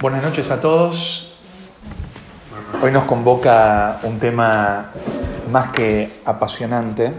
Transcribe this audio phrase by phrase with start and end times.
[0.00, 1.32] Buenas noches a todos.
[2.80, 4.90] Hoy nos convoca un tema
[5.50, 7.12] más que apasionante,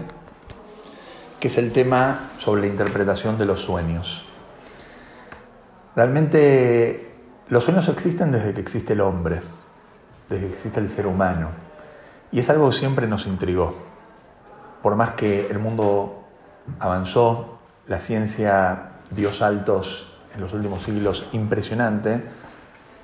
[1.38, 4.24] que es el tema sobre la interpretación de los sueños.
[5.94, 7.12] Realmente
[7.48, 9.42] los sueños existen desde que existe el hombre,
[10.30, 11.48] desde que existe el ser humano,
[12.32, 13.74] y es algo que siempre nos intrigó.
[14.80, 16.24] Por más que el mundo
[16.78, 22.24] avanzó, la ciencia dio saltos en los últimos siglos impresionante,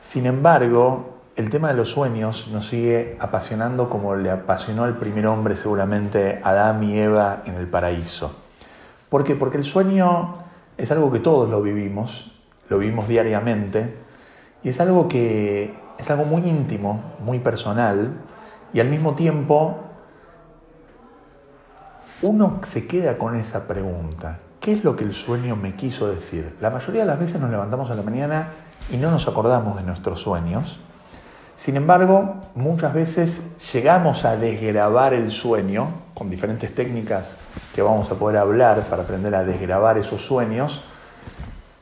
[0.07, 5.27] sin embargo, el tema de los sueños nos sigue apasionando como le apasionó al primer
[5.27, 8.37] hombre seguramente Adán y Eva en el paraíso.
[9.09, 9.35] ¿Por qué?
[9.35, 10.37] Porque el sueño
[10.79, 12.39] es algo que todos lo vivimos,
[12.69, 13.97] lo vivimos diariamente,
[14.63, 18.13] y es algo que es algo muy íntimo, muy personal,
[18.73, 19.77] y al mismo tiempo
[22.23, 24.39] uno se queda con esa pregunta.
[24.61, 26.55] ¿Qué es lo que el sueño me quiso decir?
[26.61, 28.51] La mayoría de las veces nos levantamos a la mañana
[28.91, 30.81] y no nos acordamos de nuestros sueños.
[31.57, 37.37] Sin embargo, muchas veces llegamos a desgrabar el sueño con diferentes técnicas
[37.75, 40.83] que vamos a poder hablar para aprender a desgrabar esos sueños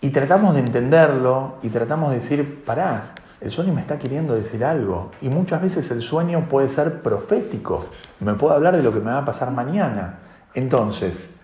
[0.01, 4.65] y tratamos de entenderlo y tratamos de decir, pará, el sueño me está queriendo decir
[4.65, 7.87] algo y muchas veces el sueño puede ser profético,
[8.21, 10.19] me puede hablar de lo que me va a pasar mañana.
[10.55, 11.37] Entonces,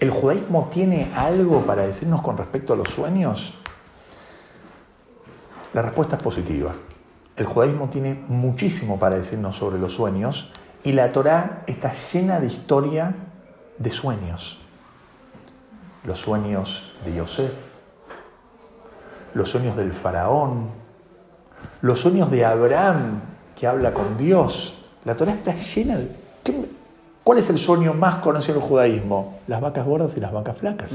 [0.00, 3.61] ¿el judaísmo tiene algo para decirnos con respecto a los sueños?
[5.74, 6.74] La respuesta es positiva.
[7.36, 10.52] El judaísmo tiene muchísimo para decirnos sobre los sueños
[10.84, 13.14] y la Torá está llena de historia
[13.78, 14.58] de sueños.
[16.04, 17.54] Los sueños de Yosef,
[19.34, 20.68] los sueños del faraón,
[21.80, 23.20] los sueños de Abraham
[23.58, 24.84] que habla con Dios.
[25.04, 26.22] La Torá está llena de...
[27.24, 29.38] ¿Cuál es el sueño más conocido del judaísmo?
[29.46, 30.92] Las vacas gordas y las vacas flacas.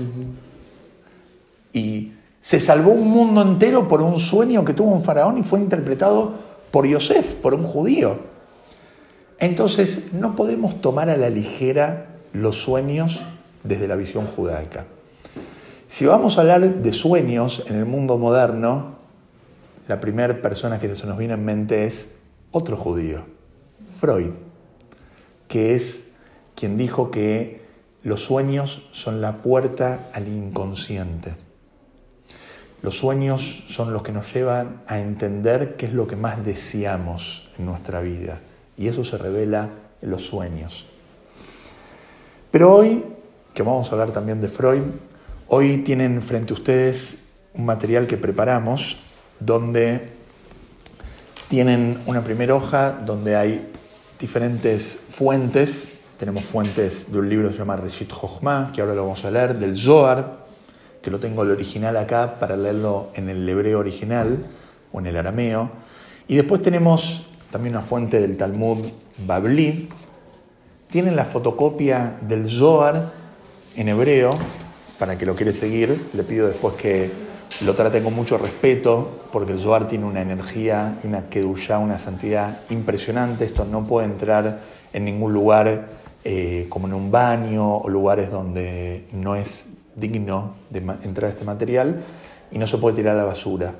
[1.72, 2.17] Y
[2.48, 6.36] se salvó un mundo entero por un sueño que tuvo un faraón y fue interpretado
[6.72, 8.22] por Yosef, por un judío.
[9.38, 13.22] Entonces, no podemos tomar a la ligera los sueños
[13.66, 14.86] desde la visión judaica.
[15.90, 18.96] Si vamos a hablar de sueños en el mundo moderno,
[19.90, 22.20] la primera persona que se nos viene en mente es
[22.52, 23.24] otro judío,
[24.00, 24.32] Freud,
[25.50, 26.12] que es
[26.56, 27.60] quien dijo que
[28.04, 31.47] los sueños son la puerta al inconsciente.
[32.88, 37.50] Los sueños son los que nos llevan a entender qué es lo que más deseamos
[37.60, 38.40] en nuestra vida.
[38.78, 39.68] Y eso se revela
[40.02, 40.86] en los sueños.
[42.50, 43.04] Pero hoy,
[43.54, 44.84] que vamos a hablar también de Freud,
[45.50, 47.24] hoy tienen frente a ustedes
[47.56, 49.00] un material que preparamos
[49.38, 50.08] donde
[51.50, 53.70] tienen una primera hoja donde hay
[54.18, 56.00] diferentes fuentes.
[56.18, 59.32] Tenemos fuentes de un libro que se llama Reshit Jochma, que ahora lo vamos a
[59.32, 60.47] leer, del Zohar,
[61.08, 64.40] que lo tengo el original acá para leerlo en el hebreo original
[64.92, 65.70] o en el arameo.
[66.28, 68.80] Y después tenemos también una fuente del Talmud
[69.26, 69.88] Babli.
[70.92, 73.14] Tienen la fotocopia del Zohar
[73.78, 74.32] en hebreo,
[75.00, 76.10] para que lo quiere seguir.
[76.14, 77.10] Le pido después que
[77.62, 82.64] lo trate con mucho respeto, porque el Zohar tiene una energía, una kedushá, una santidad
[82.70, 83.46] impresionante.
[83.46, 84.60] Esto no puede entrar
[84.92, 85.88] en ningún lugar
[86.26, 89.68] eh, como en un baño o lugares donde no es
[89.98, 91.98] digno de entrar este material
[92.52, 93.74] y no se puede tirar a la basura.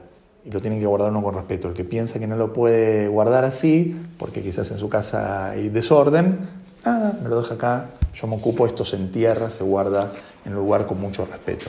[0.44, 1.70] Y lo tienen que guardar uno con respeto.
[1.70, 5.70] El que piensa que no lo puede guardar así, porque quizás en su casa hay
[5.70, 6.40] desorden,
[6.84, 10.12] nada, me lo deja acá, yo me ocupo, esto se entierra, se guarda
[10.46, 11.68] en un lugar con mucho respeto.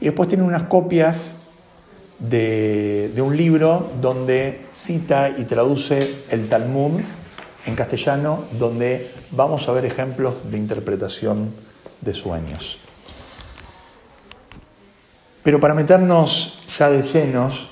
[0.00, 1.36] Y después tienen unas copias
[2.18, 7.00] de, de un libro donde cita y traduce el Talmud
[7.66, 11.50] en castellano, donde vamos a ver ejemplos de interpretación
[12.00, 12.80] de sueños.
[15.48, 17.70] Pero para meternos ya de llenos,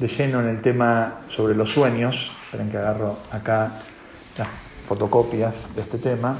[0.00, 3.74] de lleno en el tema sobre los sueños, esperen que agarro acá
[4.36, 4.48] las
[4.88, 6.38] fotocopias de este tema.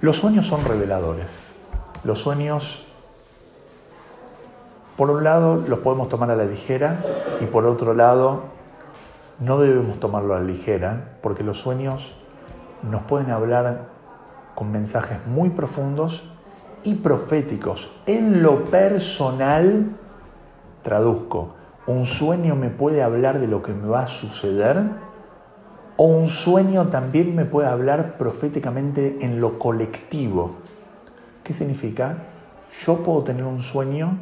[0.00, 1.60] Los sueños son reveladores.
[2.04, 2.86] Los sueños,
[4.96, 7.04] por un lado, los podemos tomar a la ligera
[7.42, 8.44] y por otro lado,
[9.40, 12.14] no debemos tomarlo a la ligera porque los sueños
[12.80, 13.88] nos pueden hablar
[14.54, 16.32] con mensajes muy profundos
[16.84, 17.90] y proféticos.
[18.06, 19.96] En lo personal,
[20.82, 21.54] traduzco,
[21.86, 24.82] un sueño me puede hablar de lo que me va a suceder
[25.96, 30.56] o un sueño también me puede hablar proféticamente en lo colectivo.
[31.44, 32.16] ¿Qué significa?
[32.84, 34.18] Yo puedo tener un sueño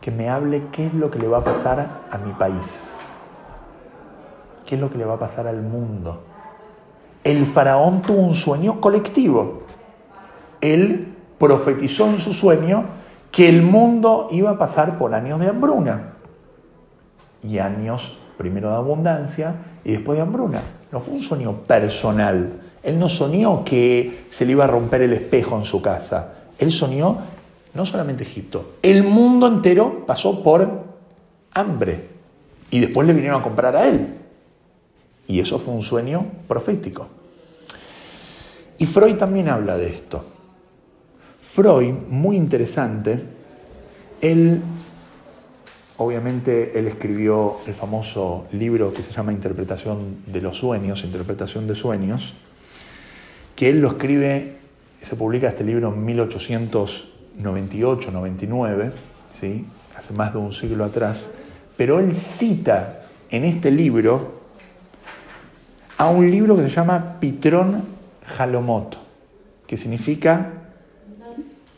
[0.00, 2.90] que me hable qué es lo que le va a pasar a mi país,
[4.66, 6.22] qué es lo que le va a pasar al mundo.
[7.22, 9.62] El faraón tuvo un sueño colectivo.
[10.60, 12.84] Él profetizó en su sueño
[13.30, 16.14] que el mundo iba a pasar por años de hambruna
[17.42, 19.54] y años primero de abundancia
[19.84, 20.62] y después de hambruna.
[20.92, 22.60] No fue un sueño personal.
[22.82, 26.34] Él no soñó que se le iba a romper el espejo en su casa.
[26.58, 27.18] Él soñó
[27.74, 30.84] no solamente Egipto, el mundo entero pasó por
[31.52, 32.08] hambre
[32.70, 34.14] y después le vinieron a comprar a él.
[35.26, 37.08] Y eso fue un sueño profético.
[38.78, 40.24] Y Freud también habla de esto.
[41.54, 43.20] Freud, muy interesante,
[44.20, 44.60] él,
[45.98, 51.76] obviamente, él escribió el famoso libro que se llama Interpretación de los Sueños, Interpretación de
[51.76, 52.34] Sueños,
[53.54, 54.56] que él lo escribe,
[55.00, 58.90] se publica este libro en 1898-99,
[59.30, 59.64] ¿sí?
[59.96, 61.28] hace más de un siglo atrás,
[61.76, 64.40] pero él cita en este libro
[65.98, 67.84] a un libro que se llama Pitrón
[68.26, 68.98] Jalomot,
[69.68, 70.63] que significa,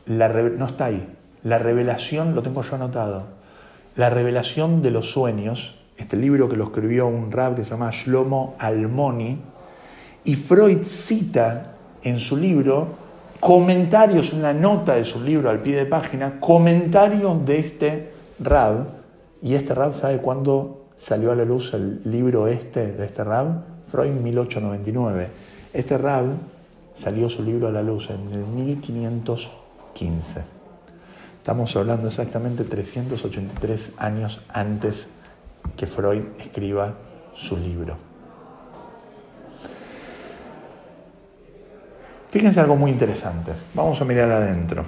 [0.06, 1.08] no está ahí,
[1.42, 3.24] la revelación, lo tengo yo anotado,
[3.96, 7.90] la revelación de los sueños, este libro que lo escribió un rab que se llama
[7.90, 9.38] Shlomo Almoni,
[10.24, 13.06] y Freud cita en su libro
[13.40, 18.88] comentarios, una nota de su libro al pie de página, comentarios de este rab,
[19.42, 23.62] y este rab sabe cuándo salió a la luz el libro este de este rab,
[23.90, 25.28] Freud 1899.
[25.72, 26.24] Este rab
[26.94, 28.44] salió su libro a la luz en el
[30.00, 30.44] 1515.
[31.38, 35.10] Estamos hablando exactamente 383 años antes
[35.76, 36.94] que Freud escriba
[37.34, 37.96] su libro.
[42.30, 43.52] Fíjense algo muy interesante.
[43.74, 44.84] Vamos a mirar adentro.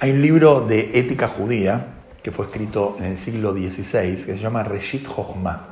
[0.00, 1.86] Hay un libro de ética judía
[2.22, 5.68] que fue escrito en el siglo XVI que se llama Reshit Jochma,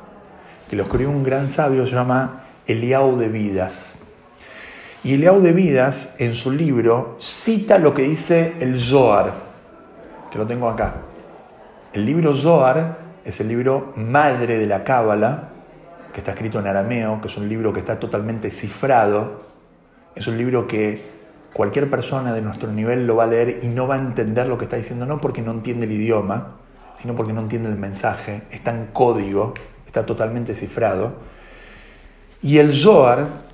[0.69, 3.99] que lo escribió un gran sabio, se llama Eliau de Vidas.
[5.03, 9.33] Y Eliau de Vidas, en su libro, cita lo que dice el Zohar,
[10.29, 10.93] que lo tengo acá.
[11.91, 15.49] El libro Zohar es el libro madre de la Cábala,
[16.13, 19.41] que está escrito en arameo, que es un libro que está totalmente cifrado.
[20.13, 21.01] Es un libro que
[21.51, 24.59] cualquier persona de nuestro nivel lo va a leer y no va a entender lo
[24.59, 26.57] que está diciendo, no porque no entiende el idioma,
[26.93, 28.43] sino porque no entiende el mensaje.
[28.51, 29.55] Está en código,
[29.87, 31.13] está totalmente cifrado.
[32.43, 33.50] Y el Zohar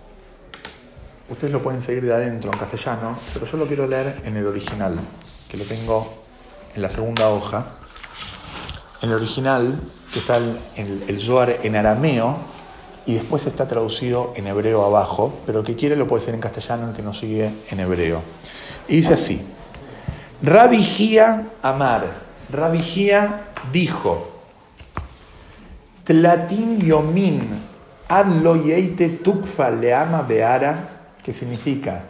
[1.29, 4.47] Ustedes lo pueden seguir de adentro en castellano, pero yo lo quiero leer en el
[4.47, 4.97] original,
[5.49, 6.23] que lo tengo
[6.73, 7.65] en la segunda hoja.
[9.01, 9.77] En el original,
[10.13, 12.37] que está el, el, en arameo,
[13.05, 16.41] y después está traducido en hebreo abajo, pero el que quiere lo puede hacer en
[16.41, 18.21] castellano, el que no sigue en hebreo.
[18.87, 19.41] Y dice así,
[20.41, 22.05] Rabijía Amar,
[22.51, 24.29] Rabijía dijo,
[26.05, 27.49] Tlatin Yomin,
[28.07, 28.27] Ad
[29.23, 30.96] tukfa leama beara,
[31.27, 32.03] que significa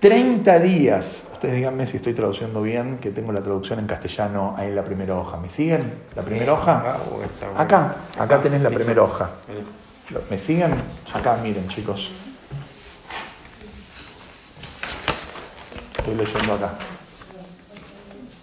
[0.00, 1.28] 30 días.
[1.34, 4.82] Ustedes díganme si estoy traduciendo bien, que tengo la traducción en castellano ahí en la
[4.82, 5.36] primera hoja.
[5.36, 5.92] ¿Me siguen?
[6.16, 6.96] ¿La primera hoja?
[7.54, 9.28] Acá, acá tenés la primera hoja.
[10.30, 10.72] ¿Me siguen?
[11.12, 12.12] Acá, miren chicos.
[15.98, 16.70] Estoy leyendo acá.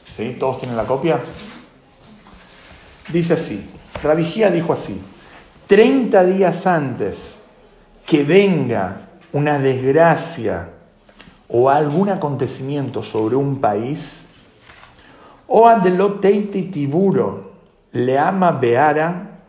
[0.06, 0.38] ¿Sí?
[0.40, 1.20] ¿Todos tienen la copia?
[3.12, 3.68] Dice así,
[4.04, 5.04] Rabigía dijo así,
[5.66, 7.42] 30 días antes
[8.06, 10.70] que venga una desgracia
[11.48, 14.30] o algún acontecimiento sobre un país,
[15.48, 17.52] o adeloteiti tiburo
[17.92, 19.40] le ama beara,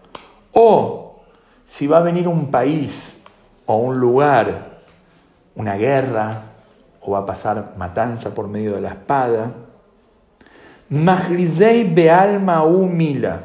[0.52, 1.20] o
[1.64, 3.24] si va a venir un país
[3.66, 4.80] o un lugar,
[5.54, 6.42] una guerra,
[7.02, 9.52] o va a pasar matanza por medio de la espada,
[10.88, 13.42] Magrizei bealma humila,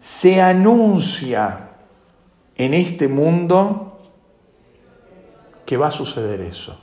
[0.00, 1.70] se anuncia
[2.54, 3.89] en este mundo
[5.70, 6.76] que va a suceder eso.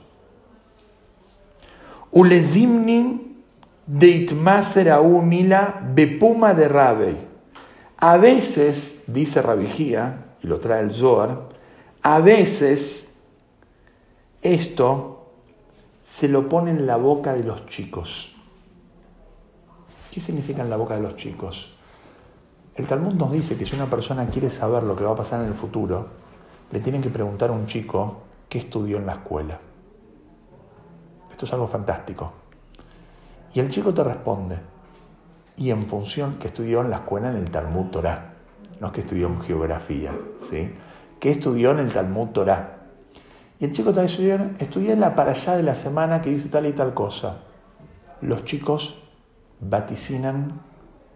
[2.10, 3.44] Ulezimnin
[3.86, 7.18] deitmaser mila bepuma de Rabei.
[7.98, 11.50] A veces, dice Rabigía, y lo trae el Zohar,
[12.00, 13.16] a veces
[14.40, 15.32] esto
[16.02, 18.36] se lo pone en la boca de los chicos.
[20.10, 21.76] ¿Qué significa en la boca de los chicos?
[22.74, 25.42] El Talmud nos dice que si una persona quiere saber lo que va a pasar
[25.42, 26.06] en el futuro,
[26.72, 29.58] le tienen que preguntar a un chico qué estudió en la escuela.
[31.30, 32.32] Esto es algo fantástico.
[33.54, 34.58] Y el chico te responde,
[35.56, 38.34] y en función que estudió en la escuela en el Talmud Torah,
[38.80, 40.12] no es que estudió en geografía,
[40.50, 40.74] ¿sí?
[41.18, 42.78] ¿Qué estudió en el Talmud Torah?
[43.58, 46.66] Y el chico te dice, estudié la para allá de la semana que dice tal
[46.66, 47.38] y tal cosa.
[48.20, 49.02] Los chicos
[49.60, 50.60] vaticinan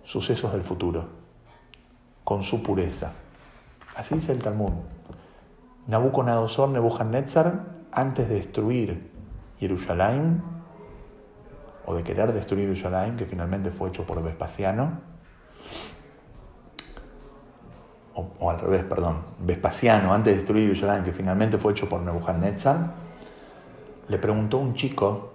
[0.03, 1.07] sucesos del futuro
[2.25, 3.13] con su pureza.
[3.95, 4.73] Así dice el Talmud.
[5.87, 9.11] Nabucodonosor, Nebuchadnezzar, antes de destruir
[9.59, 10.43] Jerusalén,
[11.85, 15.01] o de querer destruir Yerushalayim, que finalmente fue hecho por Vespasiano,
[18.15, 22.93] o, al revés, perdón, Vespasiano, antes de destruir Yerushalayim, que finalmente fue hecho por Nebuchadnezzar,
[24.09, 25.33] le preguntó a un chico,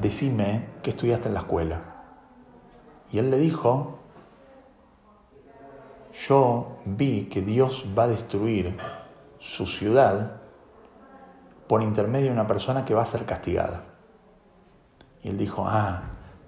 [0.00, 1.80] decime qué estudiaste en la escuela.
[3.12, 3.98] Y él le dijo,
[6.28, 8.76] yo vi que Dios va a destruir
[9.40, 10.32] su ciudad
[11.66, 13.82] por intermedio de una persona que va a ser castigada.
[15.22, 16.02] Y él dijo, ah,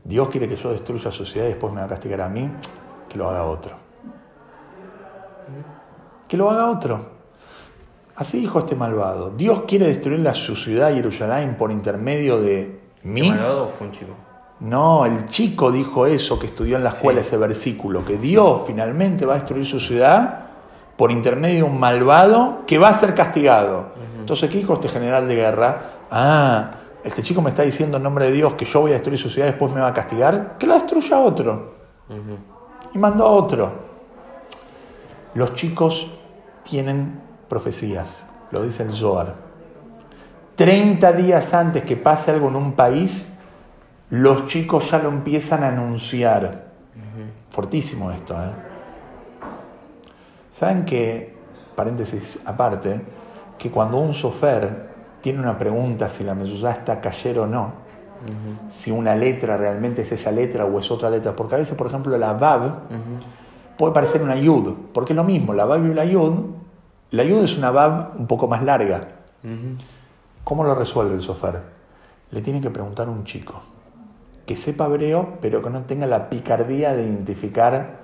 [0.05, 2.51] Dios quiere que yo destruya su ciudad y después me va a castigar a mí,
[3.09, 3.75] que lo haga otro.
[6.29, 7.23] Que lo haga otro.
[8.17, 9.31] Así dijo este malvado.
[9.31, 13.31] Dios quiere destruir la, su ciudad Jerusalén por intermedio de mí.
[13.31, 14.13] malvado fue un chico?
[14.61, 19.27] No, el chico dijo eso que estudió en la escuela ese versículo, que Dios finalmente
[19.27, 20.52] va a destruir su ciudad
[20.97, 23.93] por intermedio de un malvado que va a ser castigado.
[24.19, 25.83] Entonces, ¿qué dijo este general de guerra?
[26.11, 26.71] Ah,
[27.03, 29.29] este chico me está diciendo en nombre de Dios que yo voy a destruir su
[29.29, 30.57] ciudad y después me va a castigar.
[30.59, 31.75] Que la destruya otro.
[32.95, 33.73] Y mandó a otro.
[35.35, 36.19] Los chicos
[36.63, 39.35] tienen profecías, lo dice el Zohar.
[40.57, 43.41] 30 días antes que pase algo en un país,
[44.11, 46.71] los chicos ya lo empiezan a anunciar.
[47.51, 48.72] Fortísimo esto, ¿eh?
[50.53, 51.35] ¿Saben que,
[51.75, 53.01] paréntesis aparte,
[53.59, 54.91] que cuando un sofer
[55.21, 57.73] tiene una pregunta si la mezuzá está cayer o no,
[58.69, 61.87] si una letra realmente es esa letra o es otra letra, porque a veces, por
[61.87, 62.81] ejemplo, la Bab
[63.77, 66.35] puede parecer una Yud, porque es lo mismo, la Bab y la Yud,
[67.11, 69.09] la Yud es una Bab un poco más larga.
[70.45, 71.61] ¿Cómo lo resuelve el sofer?
[72.31, 73.63] Le tiene que preguntar a un chico
[74.47, 78.01] que sepa hebreo, pero que no tenga la picardía de identificar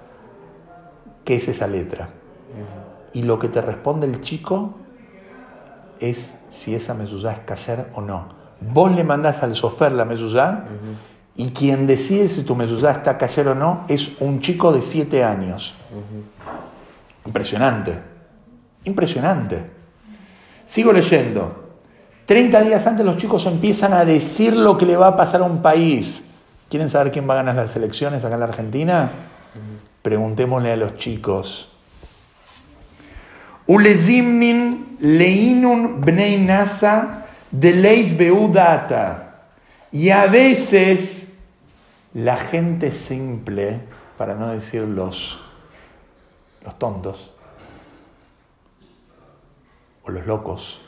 [1.24, 2.08] qué es esa letra.
[3.12, 4.74] Y lo que te responde el chico
[6.00, 8.28] es si esa mezuzá es cayer o no.
[8.60, 10.64] Vos le mandás al sofer la mezuzá
[11.36, 15.24] y quien decide si tu mezuzá está cayer o no es un chico de 7
[15.24, 15.74] años.
[17.24, 17.98] Impresionante.
[18.84, 19.70] Impresionante.
[20.66, 21.68] Sigo leyendo.
[22.26, 25.44] 30 días antes los chicos empiezan a decir lo que le va a pasar a
[25.44, 26.24] un país.
[26.68, 29.10] ¿Quieren saber quién va a ganar las elecciones acá en la Argentina?
[30.02, 31.72] Preguntémosle a los chicos.
[33.68, 39.28] Ulezimnin leinun bnei nasa deleit beudata.
[39.92, 41.38] Y a veces
[42.14, 43.80] la gente simple,
[44.16, 45.38] para no decir los,
[46.64, 47.30] los tontos
[50.02, 50.80] o los locos,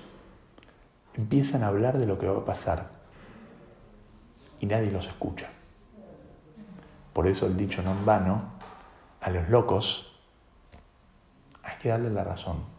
[1.14, 2.88] empiezan a hablar de lo que va a pasar
[4.60, 5.48] y nadie los escucha.
[7.12, 8.42] Por eso el dicho no en vano,
[9.20, 10.18] a los locos
[11.62, 12.69] hay que darle la razón.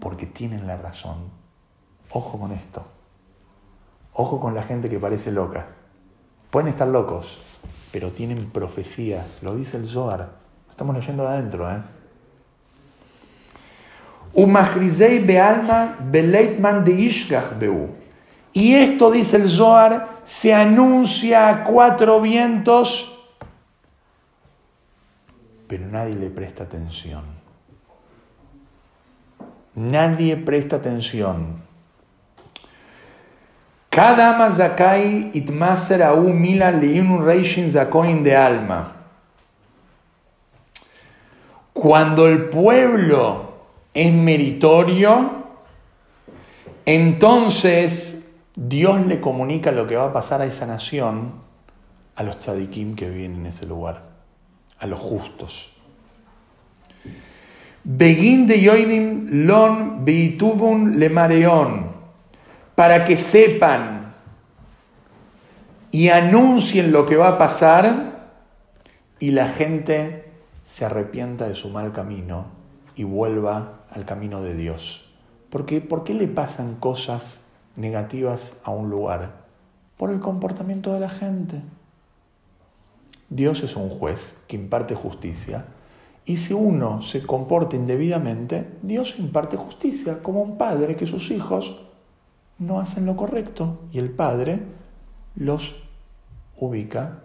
[0.00, 1.16] Porque tienen la razón.
[2.10, 2.84] Ojo con esto.
[4.12, 5.66] Ojo con la gente que parece loca.
[6.50, 7.38] Pueden estar locos,
[7.92, 9.26] pero tienen profecía.
[9.42, 10.30] Lo dice el Zohar.
[10.70, 11.82] Estamos leyendo de adentro, ¿eh?
[18.52, 23.18] Y esto, dice el Zohar, se anuncia a cuatro vientos
[25.68, 27.22] pero nadie le presta atención.
[29.78, 31.62] Nadie presta atención.
[33.88, 38.92] Cada mazakai itmaser au mila un reishin zakoin de alma.
[41.72, 43.54] Cuando el pueblo
[43.94, 45.44] es meritorio,
[46.84, 51.34] entonces Dios le comunica lo que va a pasar a esa nación
[52.16, 54.02] a los tzadikim que viven en ese lugar
[54.80, 55.77] a los justos.
[57.84, 61.86] Begin de yoidim lon beituvun le mareón,
[62.74, 64.14] para que sepan
[65.90, 68.30] y anuncien lo que va a pasar
[69.18, 70.30] y la gente
[70.64, 72.46] se arrepienta de su mal camino
[72.94, 75.10] y vuelva al camino de Dios.
[75.50, 79.32] Porque, ¿Por qué le pasan cosas negativas a un lugar?
[79.96, 81.62] Por el comportamiento de la gente.
[83.30, 85.64] Dios es un juez que imparte justicia.
[86.28, 91.80] Y si uno se comporta indebidamente, Dios imparte justicia, como un padre que sus hijos
[92.58, 94.60] no hacen lo correcto y el padre
[95.36, 95.84] los
[96.58, 97.20] ubica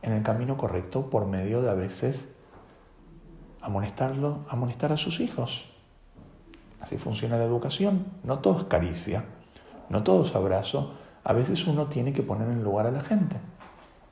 [0.00, 2.36] en el camino correcto por medio de a veces
[3.60, 5.70] amonestarlo, amonestar a sus hijos.
[6.80, 8.06] Así funciona la educación.
[8.24, 9.26] No todo es caricia,
[9.90, 10.94] no todo es abrazo.
[11.24, 13.36] A veces uno tiene que poner en lugar a la gente.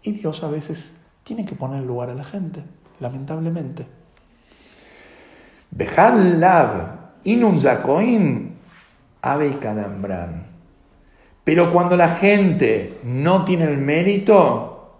[0.02, 2.62] Y Dios a veces tiene que poner lugar a la gente,
[3.00, 4.03] lamentablemente.
[5.70, 8.54] Bejal lav inun zakoin
[9.22, 10.46] ave kadambran.
[11.44, 14.98] Pero cuando la gente no tiene el mérito,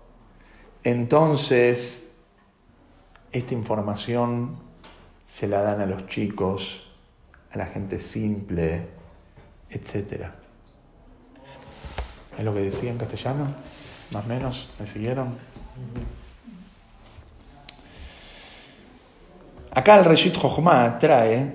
[0.83, 2.16] entonces
[3.33, 4.56] esta información
[5.25, 6.92] se la dan a los chicos,
[7.50, 8.87] a la gente simple,
[9.71, 10.26] etc.
[12.38, 13.47] ¿Es lo que decía en castellano?
[14.11, 15.35] Más o menos, ¿me siguieron?
[19.75, 21.52] Acá el Reshit Jochma trae,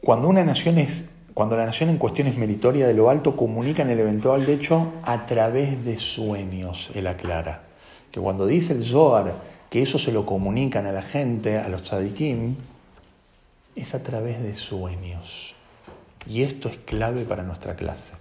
[0.00, 3.90] cuando una nación es cuando la nación en cuestión es meritoria de lo alto, comunican
[3.90, 7.64] el eventual de hecho a través de sueños, él aclara.
[8.12, 9.34] Que cuando dice el Zohar
[9.68, 12.54] que eso se lo comunican a la gente, a los tzadikim,
[13.74, 15.56] es a través de sueños.
[16.24, 18.14] Y esto es clave para nuestra clase.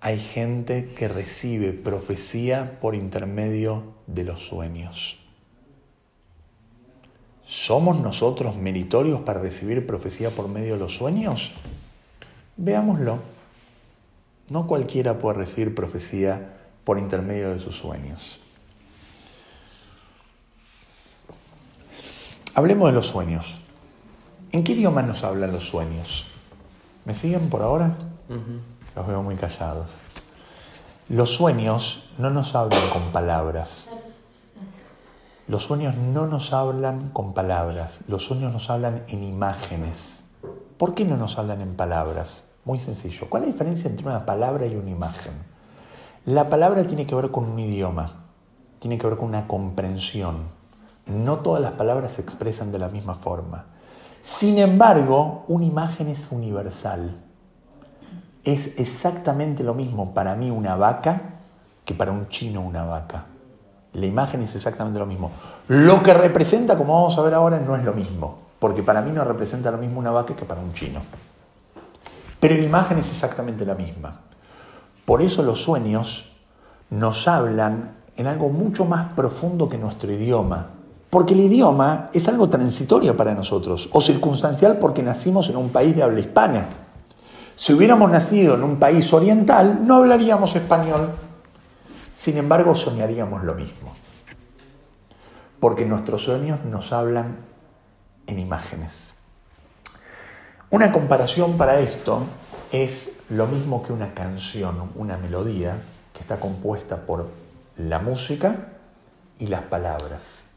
[0.00, 5.19] Hay gente que recibe profecía por intermedio de los sueños.
[7.50, 11.50] ¿Somos nosotros meritorios para recibir profecía por medio de los sueños?
[12.56, 13.18] Veámoslo.
[14.50, 18.38] No cualquiera puede recibir profecía por intermedio de sus sueños.
[22.54, 23.58] Hablemos de los sueños.
[24.52, 26.26] ¿En qué idioma nos hablan los sueños?
[27.04, 27.96] ¿Me siguen por ahora?
[28.94, 29.90] Los veo muy callados.
[31.08, 33.90] Los sueños no nos hablan con palabras.
[35.50, 40.30] Los sueños no nos hablan con palabras, los sueños nos hablan en imágenes.
[40.78, 42.52] ¿Por qué no nos hablan en palabras?
[42.64, 43.28] Muy sencillo.
[43.28, 45.32] ¿Cuál es la diferencia entre una palabra y una imagen?
[46.24, 48.12] La palabra tiene que ver con un idioma,
[48.78, 50.36] tiene que ver con una comprensión.
[51.06, 53.64] No todas las palabras se expresan de la misma forma.
[54.22, 57.16] Sin embargo, una imagen es universal.
[58.44, 61.40] Es exactamente lo mismo para mí una vaca
[61.84, 63.26] que para un chino una vaca.
[63.94, 65.32] La imagen es exactamente lo mismo.
[65.68, 69.10] Lo que representa, como vamos a ver ahora, no es lo mismo, porque para mí
[69.10, 71.00] no representa lo mismo una vaca que para un chino.
[72.38, 74.20] Pero la imagen es exactamente la misma.
[75.04, 76.32] Por eso los sueños
[76.90, 80.68] nos hablan en algo mucho más profundo que nuestro idioma.
[81.10, 85.96] Porque el idioma es algo transitorio para nosotros, o circunstancial porque nacimos en un país
[85.96, 86.66] de habla hispana.
[87.56, 91.10] Si hubiéramos nacido en un país oriental, no hablaríamos español,
[92.20, 93.94] sin embargo, soñaríamos lo mismo,
[95.58, 97.38] porque nuestros sueños nos hablan
[98.26, 99.14] en imágenes.
[100.68, 102.24] Una comparación para esto
[102.72, 105.78] es lo mismo que una canción, una melodía
[106.12, 107.26] que está compuesta por
[107.78, 108.68] la música
[109.38, 110.56] y las palabras.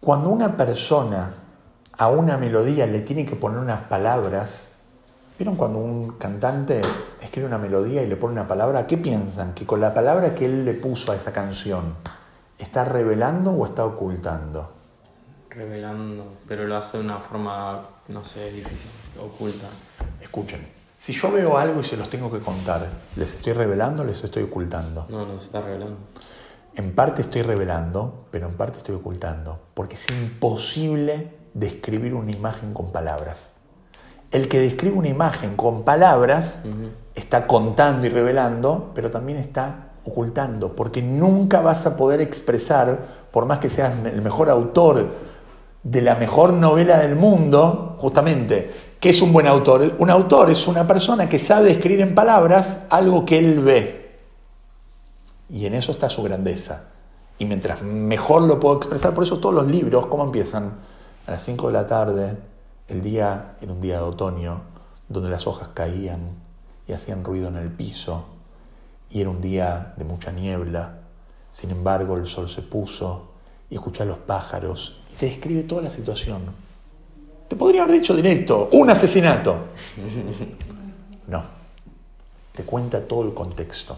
[0.00, 1.32] Cuando una persona
[1.96, 4.69] a una melodía le tiene que poner unas palabras,
[5.40, 6.82] ¿Vieron cuando un cantante
[7.18, 8.86] escribe una melodía y le pone una palabra?
[8.86, 9.54] ¿Qué piensan?
[9.54, 11.94] ¿Que con la palabra que él le puso a esa canción
[12.58, 14.70] está revelando o está ocultando?
[15.48, 19.68] Revelando, pero lo hace de una forma, no sé, difícil, oculta.
[20.20, 20.60] Escuchen,
[20.94, 24.22] si yo veo algo y se los tengo que contar, ¿les estoy revelando o les
[24.22, 25.06] estoy ocultando?
[25.08, 25.96] No, no se está revelando.
[26.74, 32.74] En parte estoy revelando, pero en parte estoy ocultando, porque es imposible describir una imagen
[32.74, 33.59] con palabras
[34.30, 36.64] el que describe una imagen con palabras
[37.14, 43.46] está contando y revelando, pero también está ocultando, porque nunca vas a poder expresar, por
[43.46, 45.30] más que seas el mejor autor
[45.82, 49.94] de la mejor novela del mundo, justamente, ¿qué es un buen autor?
[49.98, 54.18] Un autor es una persona que sabe escribir en palabras algo que él ve.
[55.48, 56.84] Y en eso está su grandeza.
[57.38, 60.72] Y mientras mejor lo puedo expresar, por eso todos los libros, ¿cómo empiezan?
[61.26, 62.36] A las 5 de la tarde,
[62.90, 64.62] el día era un día de otoño,
[65.08, 66.20] donde las hojas caían
[66.88, 68.24] y hacían ruido en el piso,
[69.10, 70.98] y era un día de mucha niebla.
[71.50, 73.30] Sin embargo, el sol se puso
[73.70, 76.42] y escuché a los pájaros y te describe toda la situación.
[77.48, 79.56] Te podría haber dicho directo, un asesinato.
[81.26, 81.44] No,
[82.52, 83.96] te cuenta todo el contexto,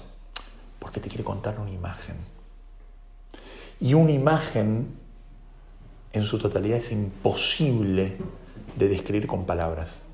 [0.78, 2.16] porque te quiere contar una imagen.
[3.81, 4.96] Y una imagen
[6.12, 8.18] en su totalidad es imposible
[8.76, 10.06] de describir con palabras.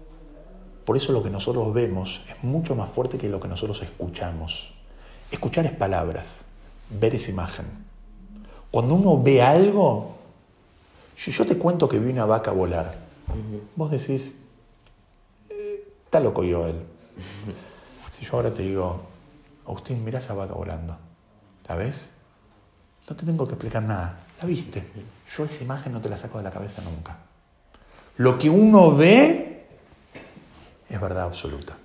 [0.85, 4.75] Por eso lo que nosotros vemos es mucho más fuerte que lo que nosotros escuchamos.
[5.31, 6.47] Escuchar es palabras,
[6.88, 7.66] ver es imagen.
[8.71, 10.16] Cuando uno ve algo,
[11.14, 12.94] si yo te cuento que vi una vaca volar,
[13.77, 14.44] vos decís,
[15.51, 16.77] eh, está loco yo él.
[18.12, 19.01] Si yo ahora te digo,
[19.64, 20.97] Agustín, mira esa vaca volando,
[21.68, 22.14] ¿la ves?
[23.09, 24.83] No te tengo que explicar nada, la viste.
[25.37, 27.28] Yo esa imagen no te la saco de la cabeza nunca.
[28.19, 29.67] Lo que uno ve
[30.89, 31.77] es verdad absoluta.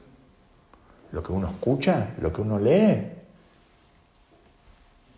[1.12, 3.08] Lo que uno escucha, lo que uno lee,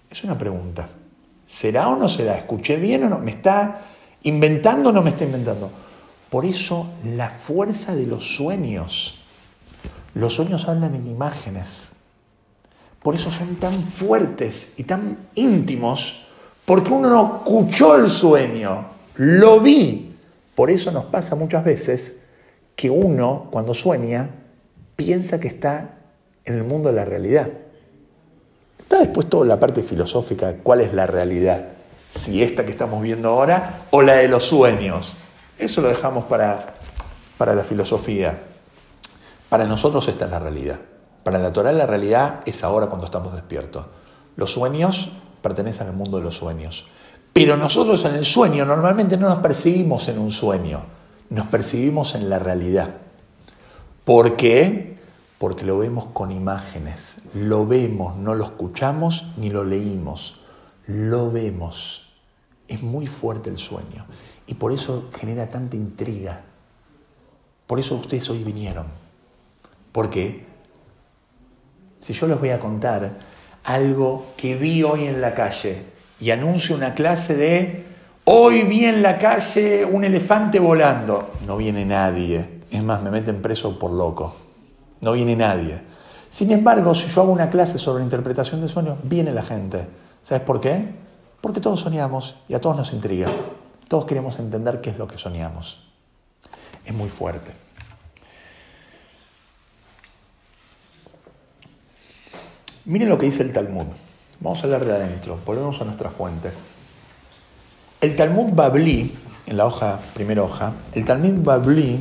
[0.10, 0.90] es una pregunta.
[1.48, 2.38] ¿Será o no será?
[2.38, 3.20] ¿Escuché bien o no?
[3.20, 3.82] ¿Me está
[4.24, 5.70] inventando o no me está inventando?
[6.30, 9.22] Por eso la fuerza de los sueños
[10.16, 11.94] Los sueños hablan en imágenes.
[13.04, 16.28] Por eso son tan fuertes y tan íntimos,
[16.66, 20.05] porque uno no escuchó el sueño, lo vi.
[20.56, 22.22] Por eso nos pasa muchas veces
[22.76, 24.30] que uno, cuando sueña,
[24.96, 25.96] piensa que está
[26.46, 27.50] en el mundo de la realidad.
[28.80, 31.70] Está después toda la parte filosófica, cuál es la realidad,
[32.10, 35.16] si esta que estamos viendo ahora o la de los sueños.
[35.58, 36.76] Eso lo dejamos para,
[37.38, 38.40] para la filosofía.
[39.50, 40.80] Para nosotros esta es la realidad.
[41.24, 43.86] Para la Torah la realidad es ahora cuando estamos despiertos.
[44.36, 46.88] Los sueños pertenecen al mundo de los sueños.
[47.36, 50.84] Pero nosotros en el sueño normalmente no nos percibimos en un sueño,
[51.30, 52.92] nos percibimos en la realidad.
[54.06, 54.96] ¿Por qué?
[55.38, 60.46] Porque lo vemos con imágenes, lo vemos, no lo escuchamos ni lo leímos,
[60.88, 62.14] lo vemos.
[62.70, 64.06] Es muy fuerte el sueño
[64.48, 66.42] y por eso genera tanta intriga.
[67.68, 68.86] Por eso ustedes hoy vinieron.
[69.92, 70.46] Porque
[72.00, 73.20] si yo les voy a contar
[73.66, 77.86] algo que vi hoy en la calle y anuncio una clase de
[78.26, 82.62] hoy vi en la calle un elefante volando, no viene nadie.
[82.72, 84.36] Es más, me meten preso por loco.
[85.02, 85.80] No viene nadie.
[86.30, 89.88] Sin embargo, si yo hago una clase sobre interpretación de sueños, viene la gente.
[90.24, 90.86] ¿Sabes por qué?
[91.40, 93.28] Porque todos soñamos y a todos nos intriga.
[93.88, 95.88] Todos queremos entender qué es lo que soñamos.
[96.86, 97.52] Es muy fuerte.
[102.86, 103.86] Miren lo que dice el Talmud.
[104.42, 106.52] Vamos a hablar de adentro, volvemos a nuestra fuente.
[108.02, 112.00] El Talmud Babli, en la hoja, primera hoja, el Talmud Babli,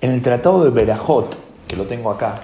[0.00, 1.36] en el Tratado de Berajot,
[1.68, 2.40] que lo tengo acá,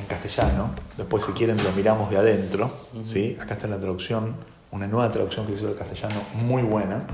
[0.00, 2.70] en castellano, después si quieren lo miramos de adentro,
[3.04, 3.38] ¿sí?
[3.40, 4.34] acá está la traducción,
[4.72, 7.04] una nueva traducción que hizo el castellano muy buena.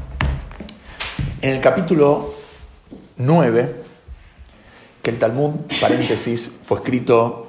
[1.42, 2.32] En el capítulo
[3.18, 3.82] 9,
[5.02, 7.41] que el Talmud, paréntesis, fue escrito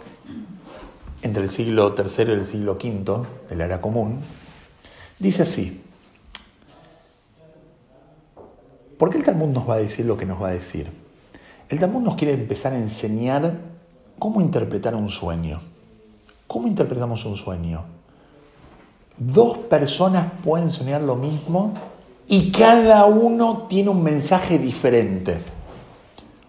[1.23, 4.19] entre el siglo III y el siglo V de la era común,
[5.17, 5.81] dice así.
[8.97, 10.91] ¿Por qué el Talmud nos va a decir lo que nos va a decir?
[11.69, 13.55] El Talmud nos quiere empezar a enseñar
[14.19, 15.61] cómo interpretar un sueño.
[16.45, 17.83] ¿Cómo interpretamos un sueño?
[19.17, 21.73] Dos personas pueden soñar lo mismo
[22.27, 25.37] y cada uno tiene un mensaje diferente.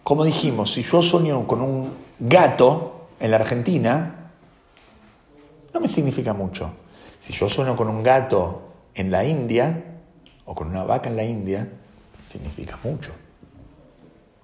[0.02, 4.23] Como dijimos, si yo sueño con un gato en la Argentina,
[5.74, 6.70] no me significa mucho.
[7.20, 8.62] Si yo sueño con un gato
[8.94, 9.82] en la India
[10.44, 11.68] o con una vaca en la India,
[12.24, 13.10] significa mucho,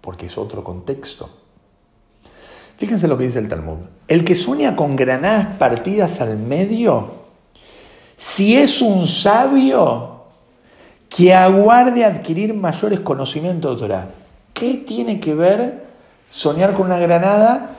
[0.00, 1.30] porque es otro contexto.
[2.76, 3.78] Fíjense lo que dice el Talmud.
[4.08, 7.12] El que sueña con granadas partidas al medio,
[8.16, 10.24] si es un sabio,
[11.08, 14.08] que aguarde adquirir mayores conocimientos de Torah.
[14.52, 15.84] ¿Qué tiene que ver
[16.28, 17.76] soñar con una granada?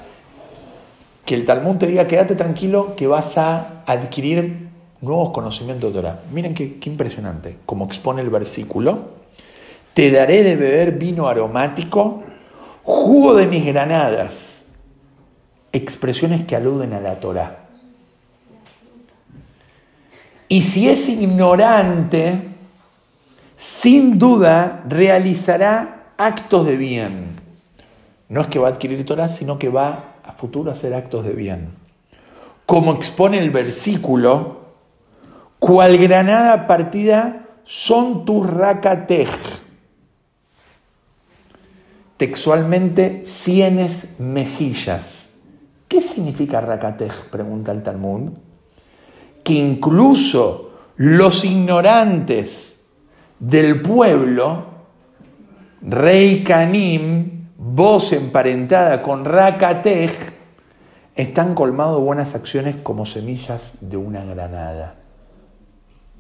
[1.26, 4.70] Que el Talmud te diga, quédate tranquilo, que vas a adquirir
[5.02, 6.22] nuevos conocimientos de Torah.
[6.32, 9.12] Miren qué, qué impresionante, como expone el versículo.
[9.94, 12.24] Te daré de beber vino aromático,
[12.84, 14.74] jugo de mis granadas.
[15.74, 17.58] Expresiones que aluden a la Torah.
[20.48, 22.50] Y si es ignorante,
[23.56, 27.40] sin duda realizará actos de bien.
[28.28, 30.11] No es que va a adquirir Torah, sino que va
[30.42, 31.70] futuro hacer actos de bien.
[32.66, 34.62] Como expone el versículo,
[35.60, 39.30] cual granada partida son tus rakatej.
[42.18, 45.30] Textualmente, cienes mejillas.
[45.88, 47.12] ¿Qué significa rakatej?
[47.32, 48.32] Pregunta el Talmud.
[49.44, 52.86] Que incluso los ignorantes
[53.40, 54.66] del pueblo,
[55.82, 60.12] rey Canim, voz emparentada con Rakatej,
[61.22, 64.96] están colmados de buenas acciones como semillas de una granada.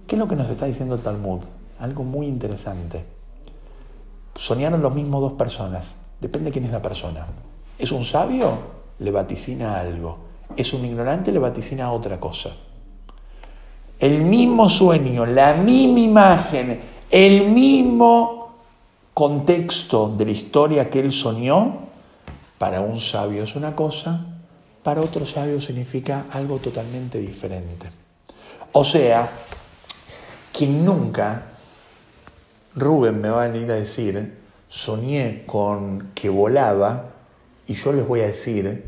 [0.05, 1.39] ¿Qué es lo que nos está diciendo el Talmud?
[1.79, 3.03] Algo muy interesante.
[4.35, 5.95] Soñaron los mismos dos personas.
[6.19, 7.25] Depende quién es la persona.
[7.79, 8.53] ¿Es un sabio?
[8.99, 10.19] Le vaticina algo.
[10.55, 11.31] ¿Es un ignorante?
[11.31, 12.51] Le vaticina otra cosa.
[13.97, 18.53] El mismo sueño, la misma imagen, el mismo
[19.15, 21.87] contexto de la historia que él soñó,
[22.59, 24.30] para un sabio es una cosa,
[24.83, 27.89] para otro sabio significa algo totalmente diferente.
[28.73, 29.29] O sea,
[30.53, 31.43] que nunca
[32.75, 34.37] Rubén me va a venir a decir,
[34.69, 37.09] soñé con que volaba,
[37.67, 38.85] y yo les voy a decir,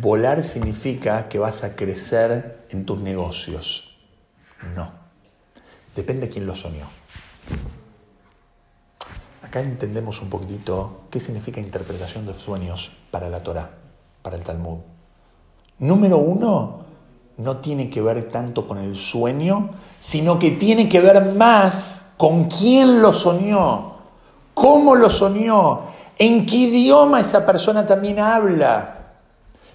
[0.00, 3.98] volar significa que vas a crecer en tus negocios.
[4.74, 4.92] No,
[5.96, 6.86] depende de quién lo soñó.
[9.42, 13.70] Acá entendemos un poquitito qué significa interpretación de sueños para la Torah,
[14.22, 14.93] para el Talmud.
[15.78, 16.84] Número uno,
[17.36, 22.44] no tiene que ver tanto con el sueño, sino que tiene que ver más con
[22.44, 23.94] quién lo soñó,
[24.54, 25.80] cómo lo soñó,
[26.18, 28.98] en qué idioma esa persona también habla.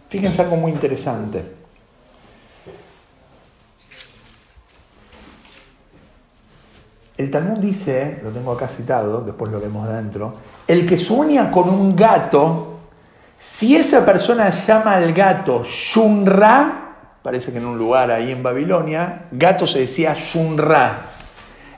[0.07, 1.59] Fíjense algo muy interesante.
[7.17, 10.35] El Talmud dice, lo tengo acá citado, después lo vemos adentro,
[10.65, 12.78] el que sueña con un gato,
[13.39, 19.27] si esa persona llama al gato Shunra, parece que en un lugar ahí en Babilonia,
[19.31, 21.03] gato se decía Shunra,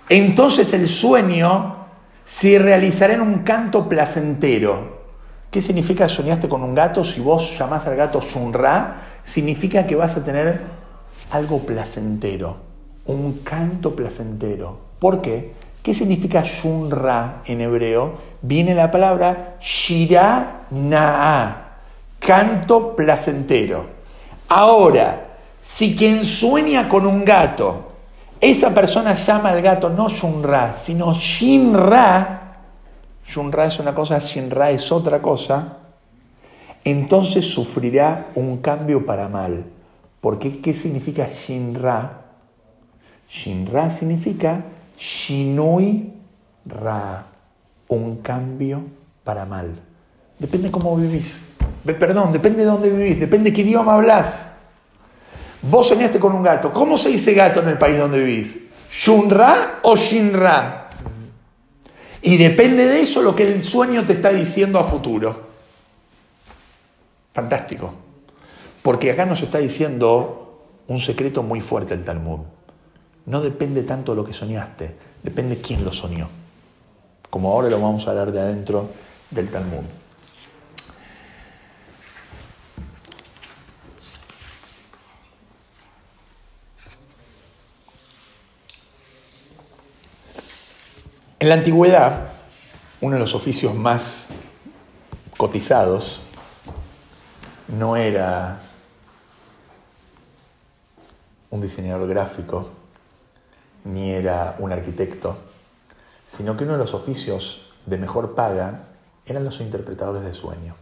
[0.10, 1.86] entonces el sueño
[2.26, 5.02] se realizará en un canto placentero.
[5.52, 7.04] ¿Qué significa soñaste con un gato?
[7.04, 10.62] Si vos llamás al gato Shunra, significa que vas a tener
[11.30, 12.58] algo placentero,
[13.06, 14.80] un canto placentero.
[14.97, 15.54] ¿Por qué?
[15.82, 18.13] ¿Qué significa Shunra en hebreo?
[18.41, 21.78] Viene la palabra Shira Na'a,
[22.20, 23.86] canto placentero.
[24.50, 27.91] Ahora, si quien sueña con un gato,
[28.39, 32.52] esa persona llama al gato no Shunra, sino Shinra,
[33.26, 35.78] Shunra es una cosa, Shinra es otra cosa,
[36.84, 39.65] entonces sufrirá un cambio para mal.
[40.20, 40.60] ¿Por qué?
[40.60, 42.22] ¿Qué significa Shinra?
[43.30, 44.63] Shinra significa
[45.02, 46.14] Shinui
[46.64, 47.26] Ra,
[47.88, 48.84] un cambio
[49.24, 49.74] para mal.
[50.38, 51.56] Depende cómo vivís.
[51.84, 54.68] Perdón, depende de dónde vivís, depende qué idioma hablas.
[55.64, 56.72] Vos soñaste con un gato.
[56.72, 58.68] ¿Cómo se dice gato en el país donde vivís?
[58.92, 60.90] ¿Shunra o Shinra?
[62.22, 65.50] Y depende de eso lo que el sueño te está diciendo a futuro.
[67.34, 67.92] Fantástico.
[68.84, 72.42] Porque acá nos está diciendo un secreto muy fuerte el Talmud
[73.25, 76.29] no depende tanto de lo que soñaste, depende quién lo soñó.
[77.29, 78.89] Como ahora lo vamos a hablar de adentro
[79.29, 79.84] del Talmud.
[91.39, 92.27] En la antigüedad,
[93.01, 94.29] uno de los oficios más
[95.38, 96.21] cotizados
[97.67, 98.60] no era
[101.49, 102.69] un diseñador gráfico,
[103.84, 105.38] ni era un arquitecto,
[106.28, 108.84] sino que uno de los oficios de mejor paga
[109.26, 110.76] eran los interpretadores de sueños.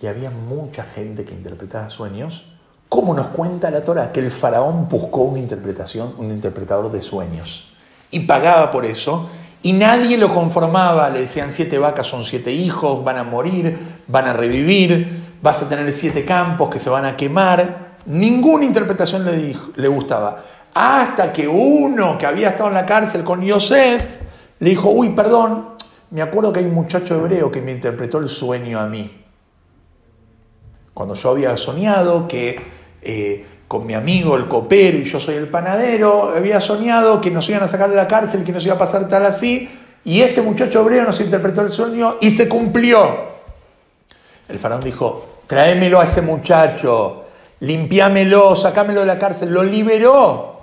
[0.00, 2.46] Y había mucha gente que interpretaba sueños,
[2.88, 7.74] como nos cuenta la Torah, que el faraón buscó una interpretación, un interpretador de sueños,
[8.10, 9.28] y pagaba por eso,
[9.62, 13.76] y nadie lo conformaba, le decían siete vacas son siete hijos, van a morir,
[14.06, 19.24] van a revivir, vas a tener siete campos que se van a quemar, ninguna interpretación
[19.24, 20.44] le, le gustaba.
[20.74, 24.04] Hasta que uno que había estado en la cárcel con Yosef
[24.60, 25.70] le dijo, uy, perdón,
[26.10, 29.24] me acuerdo que hay un muchacho hebreo que me interpretó el sueño a mí.
[30.94, 32.60] Cuando yo había soñado que
[33.02, 37.48] eh, con mi amigo el copero y yo soy el panadero, había soñado que nos
[37.48, 39.68] iban a sacar de la cárcel, que nos iba a pasar tal así,
[40.04, 43.28] y este muchacho hebreo nos interpretó el sueño y se cumplió.
[44.48, 47.26] El faraón dijo, tráemelo a ese muchacho,
[47.60, 50.57] limpiámelo, sacámelo de la cárcel, lo liberó.